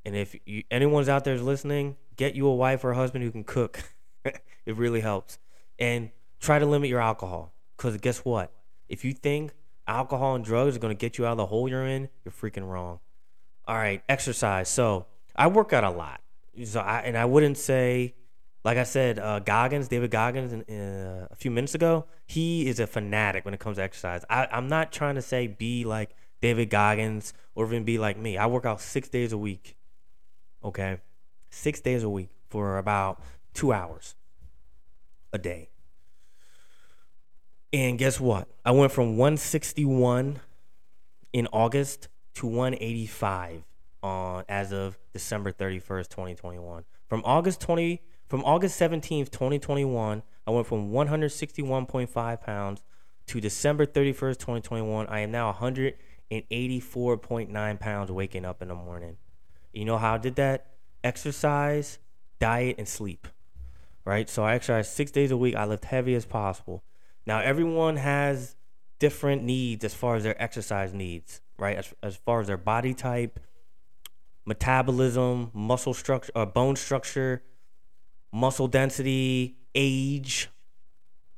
[0.05, 3.31] And if you, anyone's out there listening, get you a wife or a husband who
[3.31, 3.83] can cook.
[4.25, 5.39] it really helps.
[5.79, 8.51] And try to limit your alcohol, because guess what?
[8.87, 9.53] If you think
[9.87, 12.31] alcohol and drugs are going to get you out of the hole you're in, you're
[12.31, 12.99] freaking wrong.
[13.67, 14.69] All right, exercise.
[14.69, 16.21] So I work out a lot.
[16.63, 18.13] So I and I wouldn't say
[18.65, 22.87] like I said, uh, Goggins, David Goggins, uh, a few minutes ago, he is a
[22.87, 24.25] fanatic when it comes to exercise.
[24.27, 28.37] I, I'm not trying to say be like David Goggins or even be like me.
[28.37, 29.77] I work out six days a week.
[30.65, 30.97] Okay,
[31.51, 33.21] six days a week for about
[33.53, 34.15] two hours
[35.31, 35.69] a day.
[37.71, 38.47] And guess what?
[38.65, 40.39] I went from 161
[41.33, 43.63] in August to 185
[44.01, 46.83] on as of December 31st, 2021.
[47.07, 52.81] From August 20 from August 17th, 2021, I went from 161.5 pounds
[53.27, 55.05] to December 31st, 2021.
[55.05, 59.17] I am now 184.9 pounds waking up in the morning.
[59.75, 60.67] You know how I did that?
[61.03, 61.99] Exercise,
[62.39, 63.27] diet, and sleep.
[64.05, 64.29] Right?
[64.29, 65.55] So I exercise six days a week.
[65.55, 66.83] I lift heavy as possible.
[67.25, 68.55] Now, everyone has
[68.99, 71.77] different needs as far as their exercise needs, right?
[71.77, 73.39] As, as far as their body type,
[74.45, 77.43] metabolism, muscle structure, or uh, bone structure,
[78.31, 80.49] muscle density, age,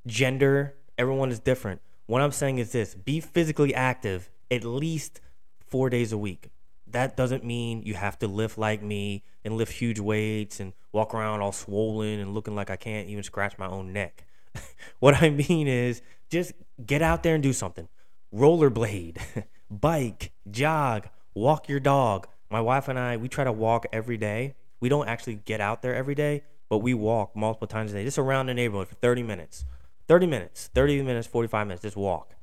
[0.06, 0.76] gender.
[0.98, 1.82] Everyone is different.
[2.06, 5.22] What I'm saying is this be physically active at least
[5.60, 6.50] four days a week.
[6.92, 11.14] That doesn't mean you have to lift like me and lift huge weights and walk
[11.14, 14.26] around all swollen and looking like I can't even scratch my own neck.
[15.00, 16.54] what I mean is just
[16.86, 17.88] get out there and do something.
[18.34, 19.18] Rollerblade,
[19.70, 22.28] bike, jog, walk your dog.
[22.50, 24.56] My wife and I, we try to walk every day.
[24.80, 28.04] We don't actually get out there every day, but we walk multiple times a day,
[28.04, 29.66] just around the neighborhood for 30 minutes.
[30.08, 32.36] 30 minutes, 30 minutes, 45 minutes, just walk.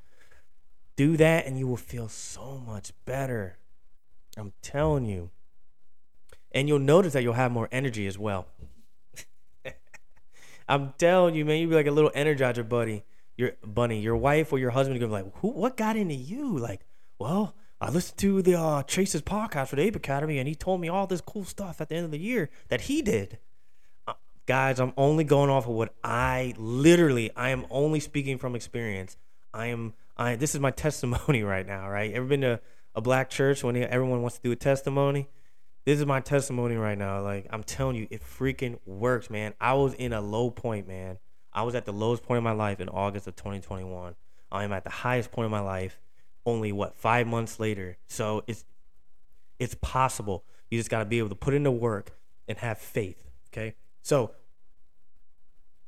[0.96, 3.59] Do that and you will feel so much better.
[4.36, 5.30] I'm telling you.
[6.52, 8.46] And you'll notice that you'll have more energy as well.
[10.68, 13.04] I'm telling you, man, you'll be like a little energizer buddy.
[13.36, 16.56] Your bunny, your wife or your husband gonna be like, Who what got into you?
[16.56, 16.82] Like,
[17.18, 20.80] well, I listened to the uh, Chase's podcast for the Ape Academy and he told
[20.80, 23.38] me all this cool stuff at the end of the year that he did
[24.46, 29.16] guys, I'm only going off of what I literally, I am only speaking from experience.
[29.52, 32.12] I am, I, this is my testimony right now, right?
[32.12, 32.60] Ever been to
[32.94, 35.28] a black church when everyone wants to do a testimony?
[35.85, 37.20] This is my testimony right now.
[37.22, 39.52] Like, I'm telling you, it freaking works, man.
[39.61, 41.18] I was in a low point, man.
[41.52, 44.14] I was at the lowest point of my life in August of 2021.
[44.50, 46.00] I am at the highest point of my life
[46.46, 47.96] only what five months later.
[48.07, 48.64] So it's
[49.59, 50.44] it's possible.
[50.70, 53.22] You just got to be able to put in the work and have faith.
[53.52, 53.74] Okay.
[54.02, 54.33] So,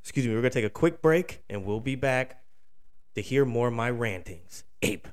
[0.01, 2.43] excuse me, we're going to take a quick break and we'll be back
[3.15, 4.63] to hear more of my rantings.
[4.81, 5.07] Ape.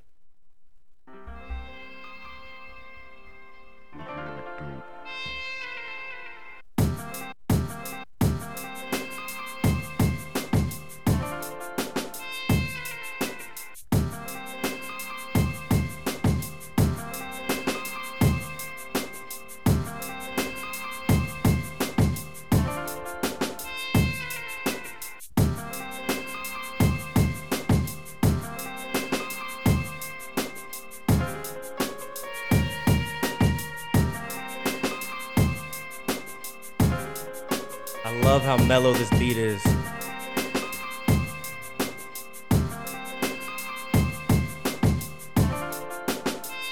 [38.56, 39.60] How mellow this beat is.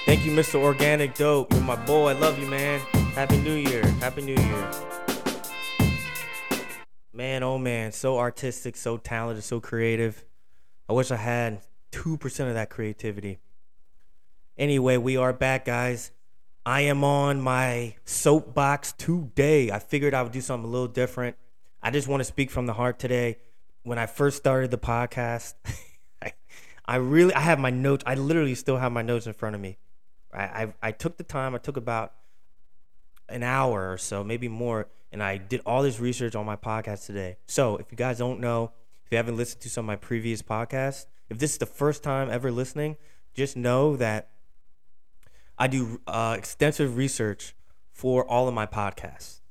[0.05, 0.55] Thank you, Mr.
[0.55, 1.51] Organic Dope.
[1.51, 2.09] You're my boy.
[2.09, 2.79] I love you, man.
[3.15, 3.85] Happy New Year.
[3.99, 4.71] Happy New Year.
[7.11, 10.23] Man, oh man, so artistic, so talented, so creative.
[10.87, 13.39] I wish I had 2% of that creativity.
[14.57, 16.11] Anyway, we are back, guys.
[16.65, 19.69] I am on my soapbox today.
[19.69, 21.35] I figured I would do something a little different.
[21.83, 23.39] I just want to speak from the heart today.
[23.83, 25.55] When I first started the podcast,
[26.21, 26.31] I,
[26.85, 28.05] I really I have my notes.
[28.07, 29.77] I literally still have my notes in front of me.
[30.33, 31.53] I, I I took the time.
[31.53, 32.13] I took about
[33.27, 37.05] an hour or so, maybe more, and I did all this research on my podcast
[37.05, 37.35] today.
[37.47, 38.71] So if you guys don't know,
[39.05, 42.01] if you haven't listened to some of my previous podcasts, if this is the first
[42.01, 42.95] time ever listening,
[43.33, 44.29] just know that
[45.57, 47.55] I do uh, extensive research
[47.91, 49.41] for all of my podcasts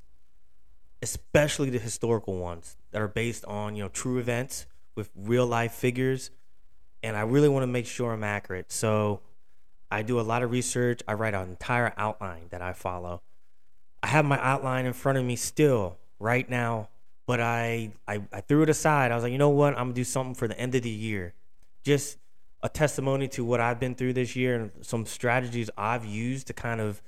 [1.02, 5.72] especially the historical ones that are based on you know true events with real life
[5.72, 6.30] figures
[7.02, 9.20] and i really want to make sure i'm accurate so
[9.90, 13.20] i do a lot of research i write an entire outline that i follow
[14.02, 16.88] i have my outline in front of me still right now
[17.26, 19.12] but I, I I threw it aside.
[19.12, 19.74] I was like, you know what?
[19.74, 21.34] I'm gonna do something for the end of the year,
[21.84, 22.18] just
[22.62, 26.52] a testimony to what I've been through this year and some strategies I've used to
[26.52, 27.02] kind of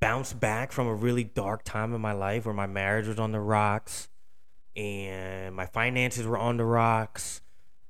[0.00, 3.32] bounce back from a really dark time in my life where my marriage was on
[3.32, 4.08] the rocks
[4.74, 7.42] and my finances were on the rocks.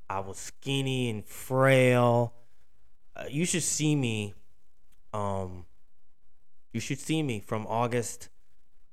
[0.08, 2.34] I was skinny and frail.
[3.14, 4.34] Uh, you should see me.
[5.12, 5.66] Um,
[6.72, 8.28] you should see me from August.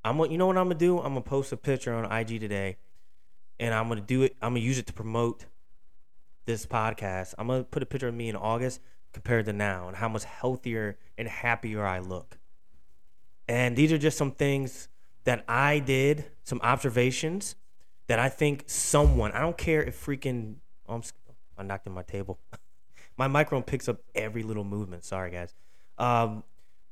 [0.03, 0.97] I'm you know what I'm gonna do?
[0.99, 2.77] I'm gonna post a picture on IG today,
[3.60, 4.36] and I'm gonna do it.
[4.41, 5.45] I'm gonna use it to promote
[6.45, 7.34] this podcast.
[7.38, 8.80] I'm gonna put a picture of me in August
[9.12, 12.37] compared to now, and how much healthier and happier I look.
[13.48, 14.90] And these are just some things
[15.24, 17.56] that I did, some observations
[18.08, 19.32] that I think someone.
[19.32, 20.56] I don't care if freaking.
[20.88, 21.04] Oh, I'm,
[21.58, 22.40] I knocked in my table.
[23.18, 25.04] my microphone picks up every little movement.
[25.04, 25.54] Sorry, guys.
[25.98, 26.44] Um,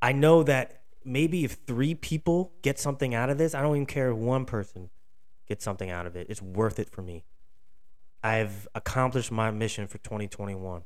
[0.02, 3.86] I know that maybe if three people get something out of this, I don't even
[3.86, 4.90] care if one person
[5.48, 6.28] gets something out of it.
[6.30, 7.24] It's worth it for me.
[8.24, 10.84] I've accomplished my mission for 2021.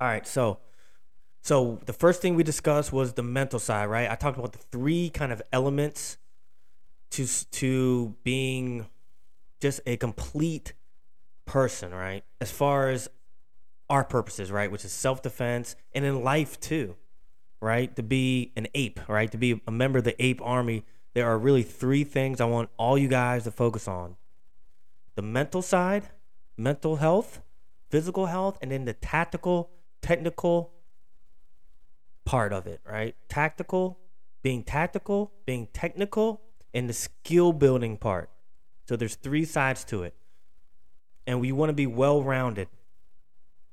[0.00, 0.58] All right, so
[1.48, 4.10] so the first thing we discussed was the mental side, right?
[4.10, 6.18] I talked about the three kind of elements
[7.12, 8.84] to to being
[9.58, 10.74] just a complete
[11.46, 12.22] person, right?
[12.38, 13.08] As far as
[13.88, 16.96] our purposes, right, which is self-defense and in life too,
[17.62, 17.96] right?
[17.96, 19.32] To be an ape, right?
[19.32, 20.84] To be a member of the ape army,
[21.14, 24.16] there are really three things I want all you guys to focus on.
[25.14, 26.10] The mental side,
[26.58, 27.40] mental health,
[27.88, 29.70] physical health, and then the tactical,
[30.02, 30.74] technical
[32.28, 33.16] part of it, right?
[33.30, 33.98] Tactical,
[34.42, 36.42] being tactical, being technical,
[36.74, 38.28] and the skill building part.
[38.86, 40.14] So there's three sides to it.
[41.26, 42.68] And we want to be well rounded.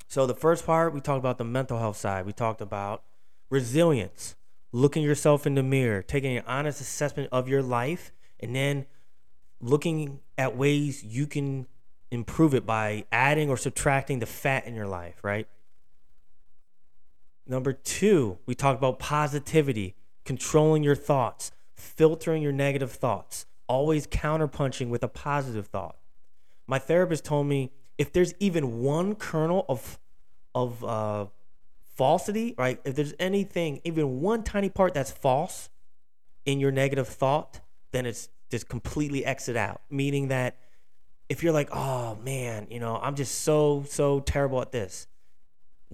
[0.07, 2.25] So the first part, we talked about the mental health side.
[2.25, 3.03] We talked about
[3.49, 4.37] resilience,
[4.71, 8.85] looking yourself in the mirror, taking an honest assessment of your life, and then
[9.59, 11.67] looking at ways you can
[12.09, 15.45] improve it by adding or subtracting the fat in your life, right?
[17.47, 24.89] Number two, we talked about positivity, controlling your thoughts, filtering your negative thoughts, always counterpunching
[24.89, 25.97] with a positive thought.
[26.67, 29.99] My therapist told me if there's even one kernel of
[30.55, 31.25] of uh,
[31.95, 32.79] falsity, right?
[32.85, 35.69] If there's anything, even one tiny part that's false
[36.45, 37.59] in your negative thought,
[37.91, 39.81] then it's just completely exit out.
[39.89, 40.57] Meaning that
[41.29, 45.07] if you're like, oh man, you know, I'm just so so terrible at this.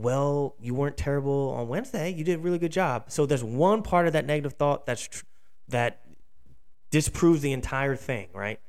[0.01, 2.11] Well, you weren't terrible on Wednesday.
[2.11, 3.05] You did a really good job.
[3.11, 5.25] So there's one part of that negative thought that's tr-
[5.67, 6.01] that
[6.89, 8.59] disproves the entire thing, right?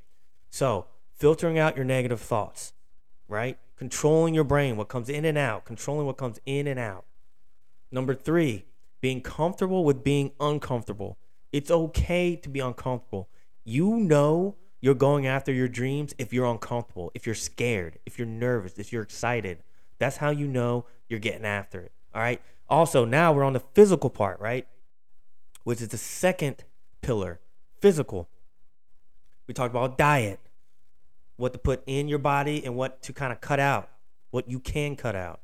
[0.51, 2.75] So filtering out your negative thoughts,
[3.29, 3.59] right?
[3.77, 7.07] Controlling your brain, what comes in and out, controlling what comes in and out.
[7.91, 8.67] Number three,
[9.01, 11.17] being comfortable with being uncomfortable.
[11.51, 13.31] It's okay to be uncomfortable.
[13.65, 18.27] You know you're going after your dreams if you're uncomfortable, if you're scared, if you're
[18.27, 19.63] nervous, if you're excited.
[19.99, 21.93] That's how you know you're getting after it.
[22.15, 22.43] All right.
[22.69, 24.67] Also, now we're on the physical part, right?
[25.63, 26.65] Which is the second
[27.03, 27.39] pillar
[27.81, 28.29] physical.
[29.47, 30.41] We talked about diet,
[31.37, 33.91] what to put in your body and what to kind of cut out,
[34.31, 35.41] what you can cut out.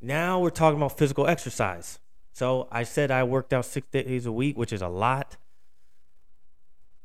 [0.00, 1.98] Now we're talking about physical exercise.
[2.32, 5.36] So I said I worked out six days a week, which is a lot.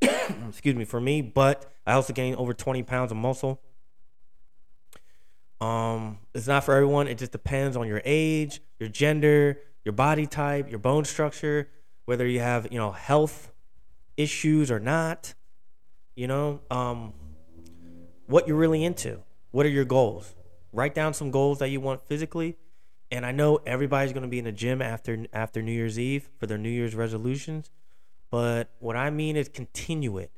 [0.00, 3.60] Excuse me for me, but I also gained over 20 pounds of muscle.
[5.62, 7.06] Um, it's not for everyone.
[7.06, 11.68] It just depends on your age, your gender, your body type, your bone structure,
[12.04, 13.52] whether you have, you know, health
[14.16, 15.34] issues or not.
[16.16, 17.12] You know, um,
[18.26, 19.20] what you're really into.
[19.52, 20.34] What are your goals?
[20.72, 22.56] Write down some goals that you want physically.
[23.12, 26.28] And I know everybody's going to be in the gym after after New Year's Eve
[26.38, 27.70] for their New Year's resolutions,
[28.30, 30.32] but what I mean is continue it.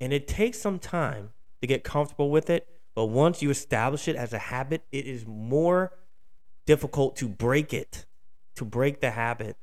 [0.00, 1.30] And it takes some time
[1.60, 5.26] to get comfortable with it but once you establish it as a habit, it is
[5.26, 5.92] more
[6.64, 8.06] difficult to break it,
[8.54, 9.58] to break the habit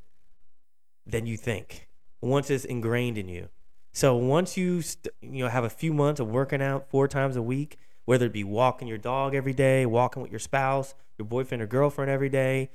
[1.07, 1.89] than you think.
[2.21, 3.49] Once it's ingrained in you.
[3.91, 7.35] So once you st- you know have a few months of working out four times
[7.35, 11.25] a week, whether it be walking your dog every day, walking with your spouse, your
[11.25, 12.69] boyfriend or girlfriend every day,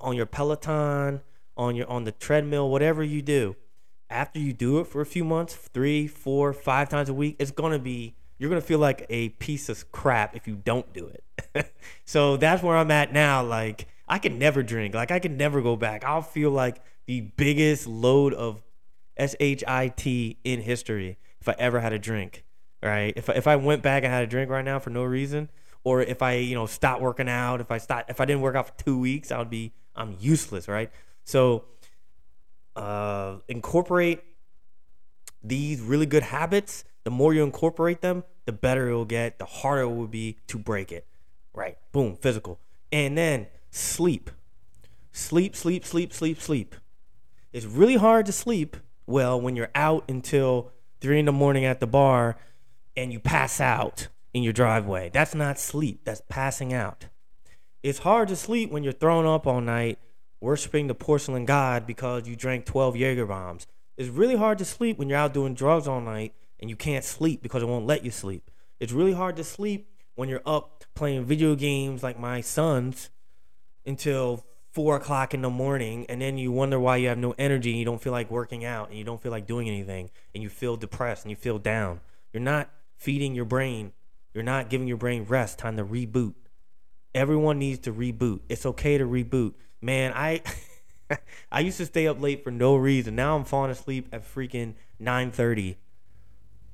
[0.00, 1.20] on your Peloton,
[1.56, 3.56] on your on the treadmill, whatever you do,
[4.08, 7.50] after you do it for a few months, three, four, five times a week, it's
[7.50, 11.74] gonna be you're gonna feel like a piece of crap if you don't do it.
[12.06, 13.42] so that's where I'm at now.
[13.44, 14.94] Like I can never drink.
[14.94, 16.04] Like I can never go back.
[16.04, 18.62] I'll feel like the biggest load of
[19.18, 19.62] shit
[20.42, 22.44] in history if I ever had a drink.
[22.82, 23.12] Right?
[23.14, 25.50] If if I went back and had a drink right now for no reason,
[25.84, 28.56] or if I you know stopped working out, if I stop, if I didn't work
[28.56, 30.66] out for two weeks, I would be I'm useless.
[30.66, 30.90] Right?
[31.24, 31.66] So
[32.74, 34.22] uh, incorporate
[35.42, 39.44] these really good habits The more you incorporate them, the better it will get, the
[39.44, 41.06] harder it will be to break it.
[41.54, 41.78] Right?
[41.92, 42.60] Boom, physical.
[42.92, 44.30] And then sleep.
[45.12, 46.74] Sleep, sleep, sleep, sleep, sleep.
[47.52, 48.76] It's really hard to sleep
[49.06, 52.36] well when you're out until three in the morning at the bar
[52.96, 55.10] and you pass out in your driveway.
[55.12, 57.06] That's not sleep, that's passing out.
[57.82, 59.98] It's hard to sleep when you're thrown up all night
[60.40, 63.66] worshiping the porcelain god because you drank 12 Jaeger bombs.
[63.96, 67.04] It's really hard to sleep when you're out doing drugs all night and you can't
[67.04, 68.50] sleep because it won't let you sleep.
[68.78, 73.10] It's really hard to sleep when you're up playing video games like my sons
[73.86, 77.70] until four o'clock in the morning and then you wonder why you have no energy
[77.70, 80.42] and you don't feel like working out and you don't feel like doing anything and
[80.42, 82.00] you feel depressed and you feel down.
[82.32, 83.92] You're not feeding your brain.
[84.34, 86.34] You're not giving your brain rest, time to reboot.
[87.14, 88.40] Everyone needs to reboot.
[88.48, 89.54] It's okay to reboot.
[89.80, 90.42] Man, I
[91.50, 93.16] I used to stay up late for no reason.
[93.16, 95.76] Now I'm falling asleep at freaking 9:30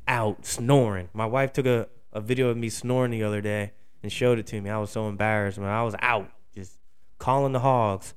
[0.07, 1.09] out snoring.
[1.13, 4.47] My wife took a, a video of me snoring the other day and showed it
[4.49, 4.71] to me.
[4.71, 5.69] I was so embarrassed, man.
[5.69, 6.79] I was out just
[7.19, 8.15] calling the hogs.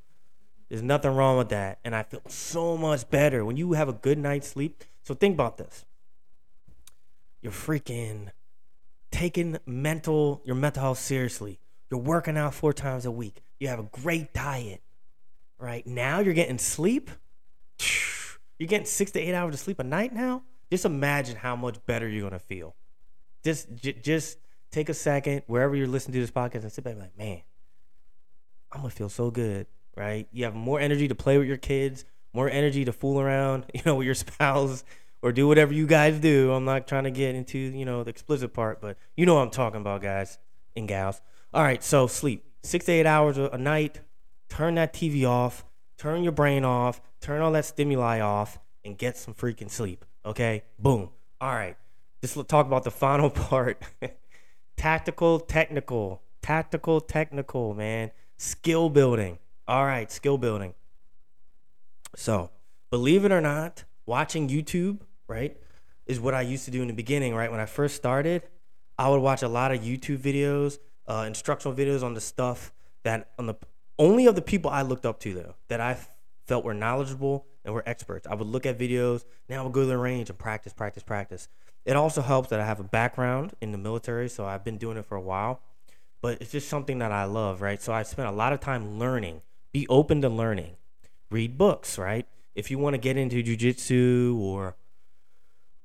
[0.70, 1.80] There's nothing wrong with that.
[1.84, 4.84] And I feel so much better when you have a good night's sleep.
[5.04, 5.86] So think about this.
[7.42, 8.30] You're freaking
[9.12, 11.60] taking mental your mental health seriously.
[11.90, 13.42] You're working out four times a week.
[13.60, 14.82] You have a great diet.
[15.58, 17.10] Right now, you're getting sleep.
[18.60, 20.44] You're getting six to eight hours of sleep a night now.
[20.70, 22.76] Just imagine how much better you're gonna feel.
[23.44, 24.38] Just, j- just
[24.72, 27.42] take a second wherever you're listening to this podcast and sit back and like, man,
[28.72, 30.28] I'm gonna feel so good, right?
[30.32, 33.82] You have more energy to play with your kids, more energy to fool around, you
[33.86, 34.84] know, with your spouse
[35.22, 36.52] or do whatever you guys do.
[36.52, 39.42] I'm not trying to get into, you know, the explicit part, but you know what
[39.42, 40.38] I'm talking about, guys
[40.76, 41.22] and gals.
[41.54, 42.46] All right, so sleep.
[42.64, 44.02] Six to eight hours a night.
[44.50, 45.66] Turn that TV off.
[45.98, 47.02] Turn your brain off.
[47.22, 50.06] Turn all that stimuli off and get some freaking sleep.
[50.30, 50.64] Okay?
[50.78, 51.10] Boom.
[51.42, 51.76] All right.
[52.22, 53.84] Just talk about the final part.
[54.78, 56.22] Tactical, technical.
[56.42, 58.12] Tactical, technical, man.
[58.38, 59.40] Skill building.
[59.68, 60.74] All right, skill building.
[62.16, 62.50] So,
[62.90, 65.56] believe it or not, watching YouTube, right,
[66.08, 67.52] is what I used to do in the beginning, right?
[67.52, 68.44] When I first started,
[68.98, 72.72] I would watch a lot of YouTube videos uh, instructional videos on the stuff
[73.04, 73.56] that on the
[73.98, 75.98] only of the people I looked up to though that I
[76.46, 78.28] felt were knowledgeable and were experts.
[78.28, 79.26] I would look at videos.
[79.48, 81.48] Now I would go to the range and practice, practice, practice.
[81.86, 84.98] It also helps that I have a background in the military, so I've been doing
[84.98, 85.62] it for a while.
[86.22, 87.82] But it's just something that I love, right?
[87.82, 89.42] So I spent a lot of time learning.
[89.72, 90.76] Be open to learning.
[91.32, 92.28] Read books, right?
[92.56, 94.76] If you want to get into jujitsu or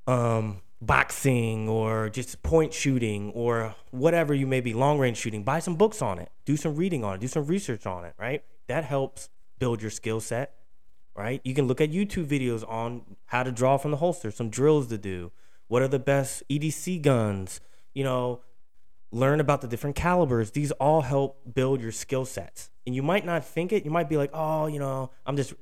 [0.07, 5.59] um, boxing or just point shooting or whatever you may be, long range shooting, buy
[5.59, 8.43] some books on it, do some reading on it, do some research on it, right?
[8.66, 10.55] That helps build your skill set,
[11.15, 11.41] right?
[11.45, 14.89] You can look at YouTube videos on how to draw from the holster, some drills
[14.89, 15.33] to do,
[15.69, 17.61] what are the best EDC guns,
[17.95, 18.41] you know,
[19.11, 20.51] learn about the different calibers.
[20.51, 22.71] These all help build your skill sets.
[22.87, 25.55] And you might not think it, you might be like, oh, you know, I'm just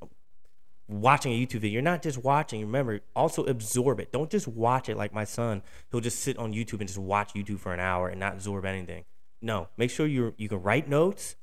[0.89, 1.75] watching a YouTube video.
[1.75, 2.61] You're not just watching.
[2.63, 4.11] Remember, also absorb it.
[4.11, 5.63] Don't just watch it like my son.
[5.91, 8.65] He'll just sit on YouTube and just watch YouTube for an hour and not absorb
[8.65, 9.05] anything.
[9.41, 11.37] No, make sure you you can write notes,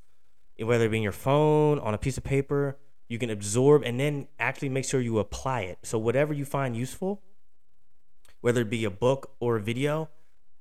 [0.58, 2.78] whether it be in your phone, on a piece of paper.
[3.10, 5.80] You can absorb and then actually make sure you apply it.
[5.84, 7.22] So whatever you find useful,
[8.40, 10.10] whether it be a book or a video,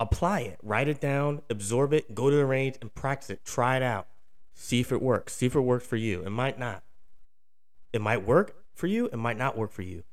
[0.00, 0.58] apply it.
[0.62, 3.44] Write it down, absorb it, go to the range and practice it.
[3.44, 4.08] Try it out.
[4.54, 5.34] See if it works.
[5.34, 6.22] See if it works for you.
[6.22, 6.82] It might not.
[7.92, 10.04] It might work for you, it might not work for you.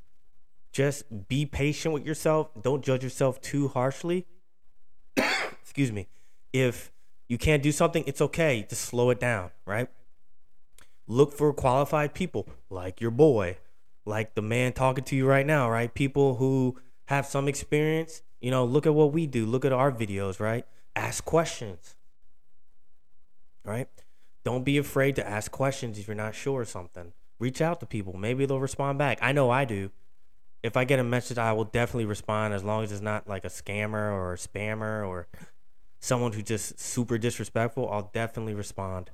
[0.71, 2.49] Just be patient with yourself.
[2.61, 4.25] Don't judge yourself too harshly.
[5.61, 6.07] Excuse me.
[6.51, 6.91] If
[7.29, 9.87] you can't do something, it's okay to slow it down, right?
[11.07, 13.57] Look for qualified people like your boy,
[14.05, 15.93] like the man talking to you right now, right?
[15.93, 18.23] People who have some experience.
[18.41, 19.45] You know, look at what we do.
[19.45, 20.65] Look at our videos, right?
[20.95, 21.95] Ask questions,
[23.63, 23.87] right?
[24.43, 27.85] Don't be afraid to ask questions if you're not sure of something reach out to
[27.85, 28.13] people.
[28.13, 29.19] Maybe they'll respond back.
[29.21, 29.91] I know I do.
[30.63, 33.45] If I get a message, I will definitely respond as long as it's not like
[33.45, 35.27] a scammer or a spammer or
[35.99, 37.89] someone who's just super disrespectful.
[37.89, 39.11] I'll definitely respond.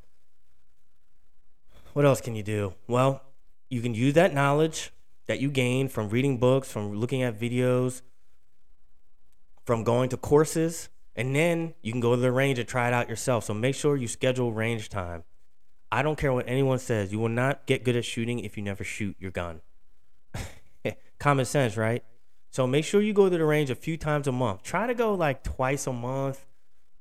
[1.93, 2.73] What else can you do?
[2.87, 3.21] Well,
[3.69, 4.91] you can use that knowledge
[5.27, 8.01] that you gain from reading books, from looking at videos,
[9.65, 12.93] from going to courses, and then you can go to the range and try it
[12.93, 13.43] out yourself.
[13.43, 15.23] So make sure you schedule range time.
[15.91, 17.11] I don't care what anyone says.
[17.11, 19.61] You will not get good at shooting if you never shoot your gun.
[21.19, 22.03] Common sense, right?
[22.49, 24.63] So make sure you go to the range a few times a month.
[24.63, 26.45] Try to go like twice a month,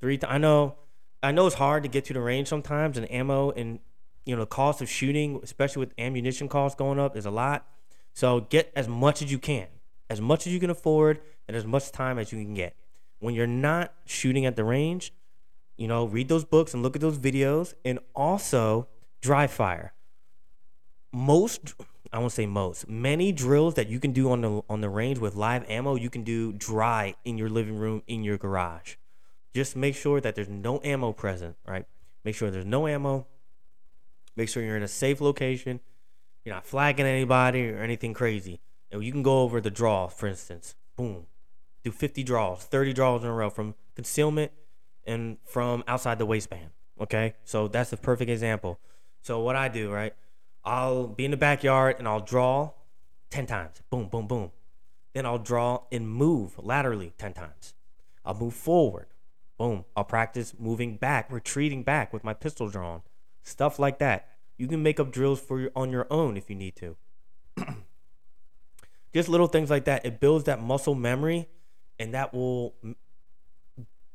[0.01, 0.19] three.
[0.19, 0.77] Th- I know,
[1.23, 3.79] I know it's hard to get to the range sometimes, and ammo and
[4.25, 7.67] you know the cost of shooting, especially with ammunition costs going up, is a lot.
[8.13, 9.69] So get as much as you can.
[10.11, 12.75] as much as you can afford and as much time as you can get.
[13.21, 15.15] When you're not shooting at the range,
[15.77, 18.89] you know, read those books and look at those videos and also
[19.21, 19.95] dry fire.
[21.13, 21.75] Most
[22.13, 22.89] I won't say most.
[22.89, 26.11] Many drills that you can do on the on the range with live ammo, you
[26.11, 28.97] can do dry in your living room, in your garage.
[29.55, 31.87] Just make sure that there's no ammo present, right?
[32.25, 33.27] Make sure there's no ammo.
[34.41, 35.81] Make sure you're in a safe location.
[36.47, 38.63] You're not flagging anybody or anything crazy.
[38.91, 40.77] And you can go over the draw, for instance.
[40.97, 41.27] Boom.
[41.85, 44.53] Do 50 draws, 30 draws in a row from concealment
[45.05, 46.71] and from outside the waistband.
[46.99, 47.35] Okay?
[47.45, 48.81] So that's the perfect example.
[49.21, 50.15] So what I do, right?
[50.65, 52.71] I'll be in the backyard and I'll draw
[53.29, 53.83] 10 times.
[53.91, 54.53] Boom, boom, boom.
[55.13, 57.75] Then I'll draw and move laterally 10 times.
[58.25, 59.09] I'll move forward.
[59.59, 59.85] Boom.
[59.95, 63.03] I'll practice moving back, retreating back with my pistol drawn.
[63.43, 64.30] Stuff like that.
[64.61, 66.97] You can make up drills for your, on your own if you need to.
[69.15, 70.05] Just little things like that.
[70.05, 71.49] It builds that muscle memory,
[71.99, 72.75] and that will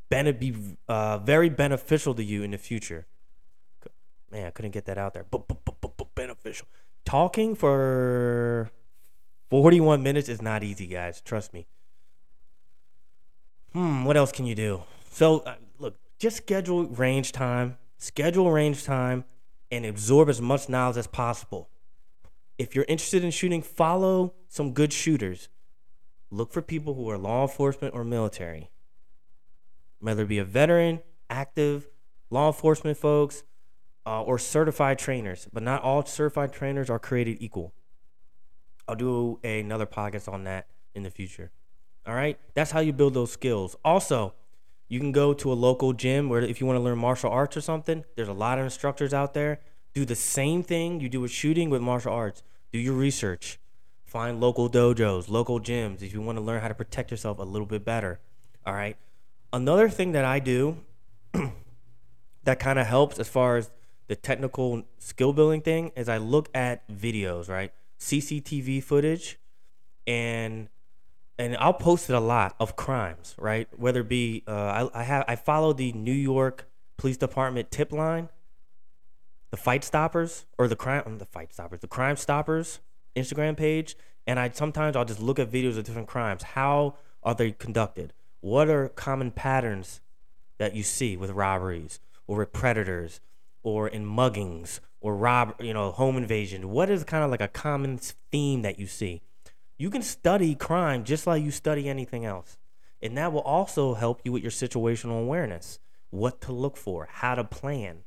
[0.10, 0.56] be
[0.88, 3.08] uh, very beneficial to you in the future.
[4.32, 5.26] Man, I couldn't get that out there.
[5.30, 5.48] But
[6.14, 6.68] beneficial.
[7.06, 8.70] Talking for
[9.50, 11.22] 41 minutes is not easy, guys.
[11.22, 11.66] Trust me.
[13.74, 14.84] Hmm, what else can you do?
[15.10, 19.26] So, uh, look, just schedule range time, schedule range time,
[19.72, 21.70] and absorb as much knowledge as possible.
[22.58, 25.50] If you're interested in shooting, follow some good shooters.
[26.32, 28.70] Look for people who are law enforcement or military,
[30.00, 31.88] whether it be a veteran, active,
[32.30, 33.44] law enforcement folks,
[34.06, 37.74] uh, or certified trainers, but not all certified trainers are created equal.
[38.88, 41.52] I'll do another podcast on that in the future.
[42.06, 43.76] All right, that's how you build those skills.
[43.84, 44.34] Also,
[44.88, 47.58] you can go to a local gym where if you want to learn martial arts
[47.58, 49.60] or something, there's a lot of instructors out there.
[49.94, 52.44] Do the same thing you do with shooting with martial arts.
[52.72, 53.60] Do your research.
[54.04, 57.44] Find local dojos, local gyms if you want to learn how to protect yourself a
[57.44, 58.20] little bit better.
[58.66, 58.98] All right.
[59.52, 60.78] Another thing that I do
[62.44, 63.72] that kind of helps as far as
[64.08, 67.72] the technical skill building thing is I look at videos, right?
[68.00, 69.40] CCTV footage
[70.06, 70.70] and
[71.38, 73.68] and I'll post it a lot of crimes, right?
[73.78, 74.52] Whether it be uh,
[74.94, 76.68] I, I have I follow the New York
[76.98, 78.30] Police Department tip line,
[79.52, 82.80] the Fight Stoppers or the crime the Fight Stoppers, the Crime Stoppers
[83.16, 83.96] Instagram page,
[84.28, 86.44] and I sometimes I'll just look at videos of different crimes.
[86.44, 88.14] How are they conducted?
[88.42, 90.02] What are common patterns
[90.58, 93.20] that you see with robberies or with predators
[93.64, 96.70] or in muggings or rob, you know, home invasion?
[96.70, 99.22] What is kind of like a common theme that you see?
[99.78, 102.58] You can study crime just like you study anything else.
[103.02, 105.80] And that will also help you with your situational awareness.
[106.10, 108.00] What to look for, how to plan,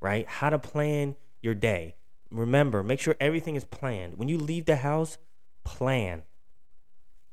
[0.00, 0.26] right?
[0.26, 1.96] How to plan your day.
[2.30, 4.16] Remember, make sure everything is planned.
[4.16, 5.18] When you leave the house,
[5.64, 6.22] plan.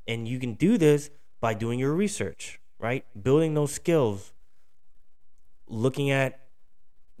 [0.06, 1.10] And you can do this
[1.40, 3.04] by doing your research, right?
[3.20, 4.32] Building those skills,
[5.66, 6.40] looking at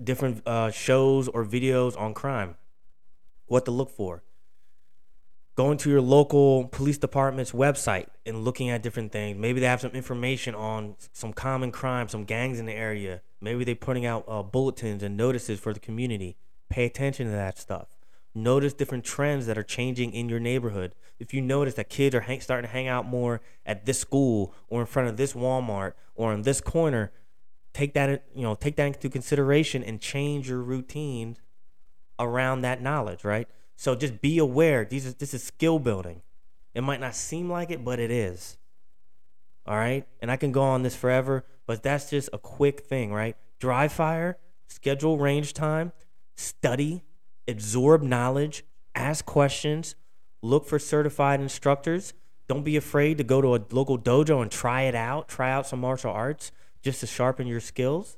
[0.02, 2.56] different uh, shows or videos on crime,
[3.46, 4.22] what to look for.
[5.54, 9.36] Going to your local police department's website and looking at different things.
[9.36, 13.20] Maybe they have some information on some common crime, some gangs in the area.
[13.40, 16.36] Maybe they're putting out uh, bulletins and notices for the community.
[16.70, 17.88] Pay attention to that stuff.
[18.34, 20.94] Notice different trends that are changing in your neighborhood.
[21.18, 24.54] If you notice that kids are hang- starting to hang out more at this school
[24.68, 27.12] or in front of this Walmart or in this corner,
[27.72, 31.36] take that you know take that into consideration and change your routine
[32.18, 36.22] around that knowledge right so just be aware these is, this is skill building
[36.74, 38.56] it might not seem like it but it is
[39.66, 43.12] all right and i can go on this forever but that's just a quick thing
[43.12, 45.92] right dry fire schedule range time
[46.34, 47.02] study
[47.48, 48.64] absorb knowledge
[48.94, 49.94] ask questions
[50.42, 52.14] look for certified instructors
[52.48, 55.66] don't be afraid to go to a local dojo and try it out try out
[55.66, 56.52] some martial arts
[56.82, 58.16] just to sharpen your skills,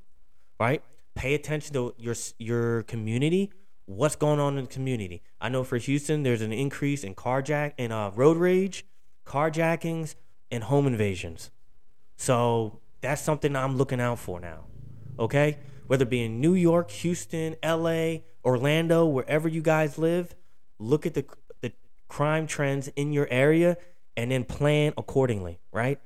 [0.59, 0.83] right?
[1.15, 3.53] Pay attention to your your community.
[3.87, 5.23] What's going on in the community?
[5.41, 8.87] I know for Houston, there's an increase in carjack and uh, road rage,
[9.27, 10.15] carjackings,
[10.51, 11.51] and home invasions.
[12.17, 14.65] So that's something I'm looking out for now.
[15.19, 20.35] Okay, whether it be in New York, Houston, L.A., Orlando, wherever you guys live,
[20.79, 21.25] look at the
[21.61, 21.73] the
[22.09, 23.77] crime trends in your area
[24.17, 25.61] and then plan accordingly.
[25.73, 26.01] Right?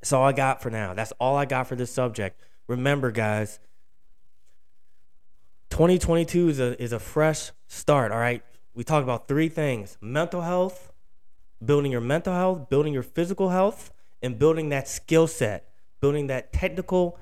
[0.00, 0.94] That's all I got for now.
[0.94, 2.40] That's all I got for this subject.
[2.66, 3.60] Remember, guys,
[5.72, 8.12] 2022 is a is a fresh start.
[8.12, 8.42] All right.
[8.74, 10.92] We talked about three things: mental health,
[11.64, 13.90] building your mental health, building your physical health,
[14.22, 17.18] and building that skill set, building that technical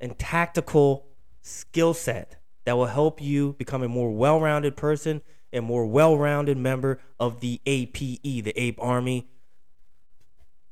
[0.00, 1.06] and tactical
[1.42, 5.22] skill set that will help you become a more well-rounded person
[5.52, 9.28] and more well rounded member of the APE, the Ape Army.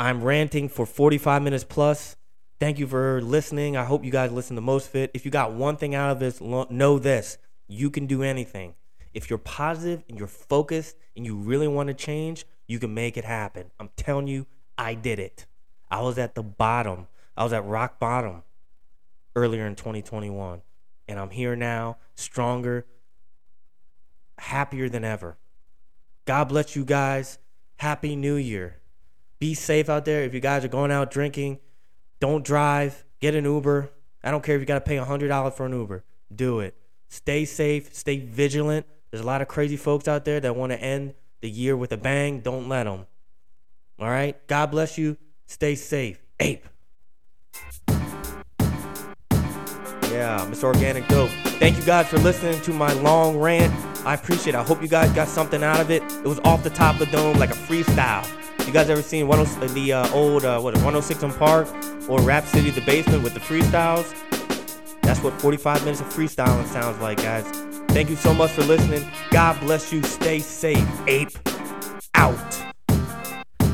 [0.00, 2.16] I'm ranting for 45 minutes plus.
[2.64, 3.76] Thank you for listening.
[3.76, 5.10] I hope you guys listen to Most Fit.
[5.12, 7.36] If you got one thing out of this, know this
[7.68, 8.72] you can do anything.
[9.12, 13.18] If you're positive and you're focused and you really want to change, you can make
[13.18, 13.70] it happen.
[13.78, 14.46] I'm telling you,
[14.78, 15.44] I did it.
[15.90, 17.06] I was at the bottom,
[17.36, 18.44] I was at rock bottom
[19.36, 20.62] earlier in 2021.
[21.06, 22.86] And I'm here now, stronger,
[24.38, 25.36] happier than ever.
[26.24, 27.38] God bless you guys.
[27.76, 28.80] Happy New Year.
[29.38, 30.22] Be safe out there.
[30.22, 31.58] If you guys are going out drinking,
[32.24, 33.04] don't drive.
[33.20, 33.90] Get an Uber.
[34.22, 36.04] I don't care if you got to pay $100 for an Uber.
[36.34, 36.74] Do it.
[37.08, 37.94] Stay safe.
[37.94, 38.86] Stay vigilant.
[39.10, 41.12] There's a lot of crazy folks out there that want to end
[41.42, 42.40] the year with a bang.
[42.40, 43.04] Don't let them.
[43.98, 44.34] All right?
[44.46, 45.18] God bless you.
[45.44, 46.18] Stay safe.
[46.40, 46.64] Ape.
[50.10, 50.64] Yeah, Mr.
[50.64, 51.28] Organic Dope.
[51.60, 53.70] Thank you guys for listening to my long rant.
[54.06, 54.58] I appreciate it.
[54.58, 56.02] I hope you guys got something out of it.
[56.02, 58.26] It was off the top of the dome like a freestyle.
[58.66, 59.40] You guys ever seen one
[59.74, 61.68] the uh, old uh, what 106 & Park
[62.08, 64.14] or Rap City the Basement with the freestyles?
[65.02, 67.44] That's what 45 minutes of freestyling sounds like, guys.
[67.88, 69.06] Thank you so much for listening.
[69.30, 70.02] God bless you.
[70.02, 70.88] Stay safe.
[71.06, 71.30] Ape
[72.14, 72.54] out.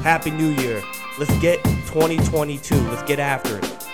[0.03, 0.82] Happy New Year.
[1.18, 2.74] Let's get 2022.
[2.88, 3.89] Let's get after it.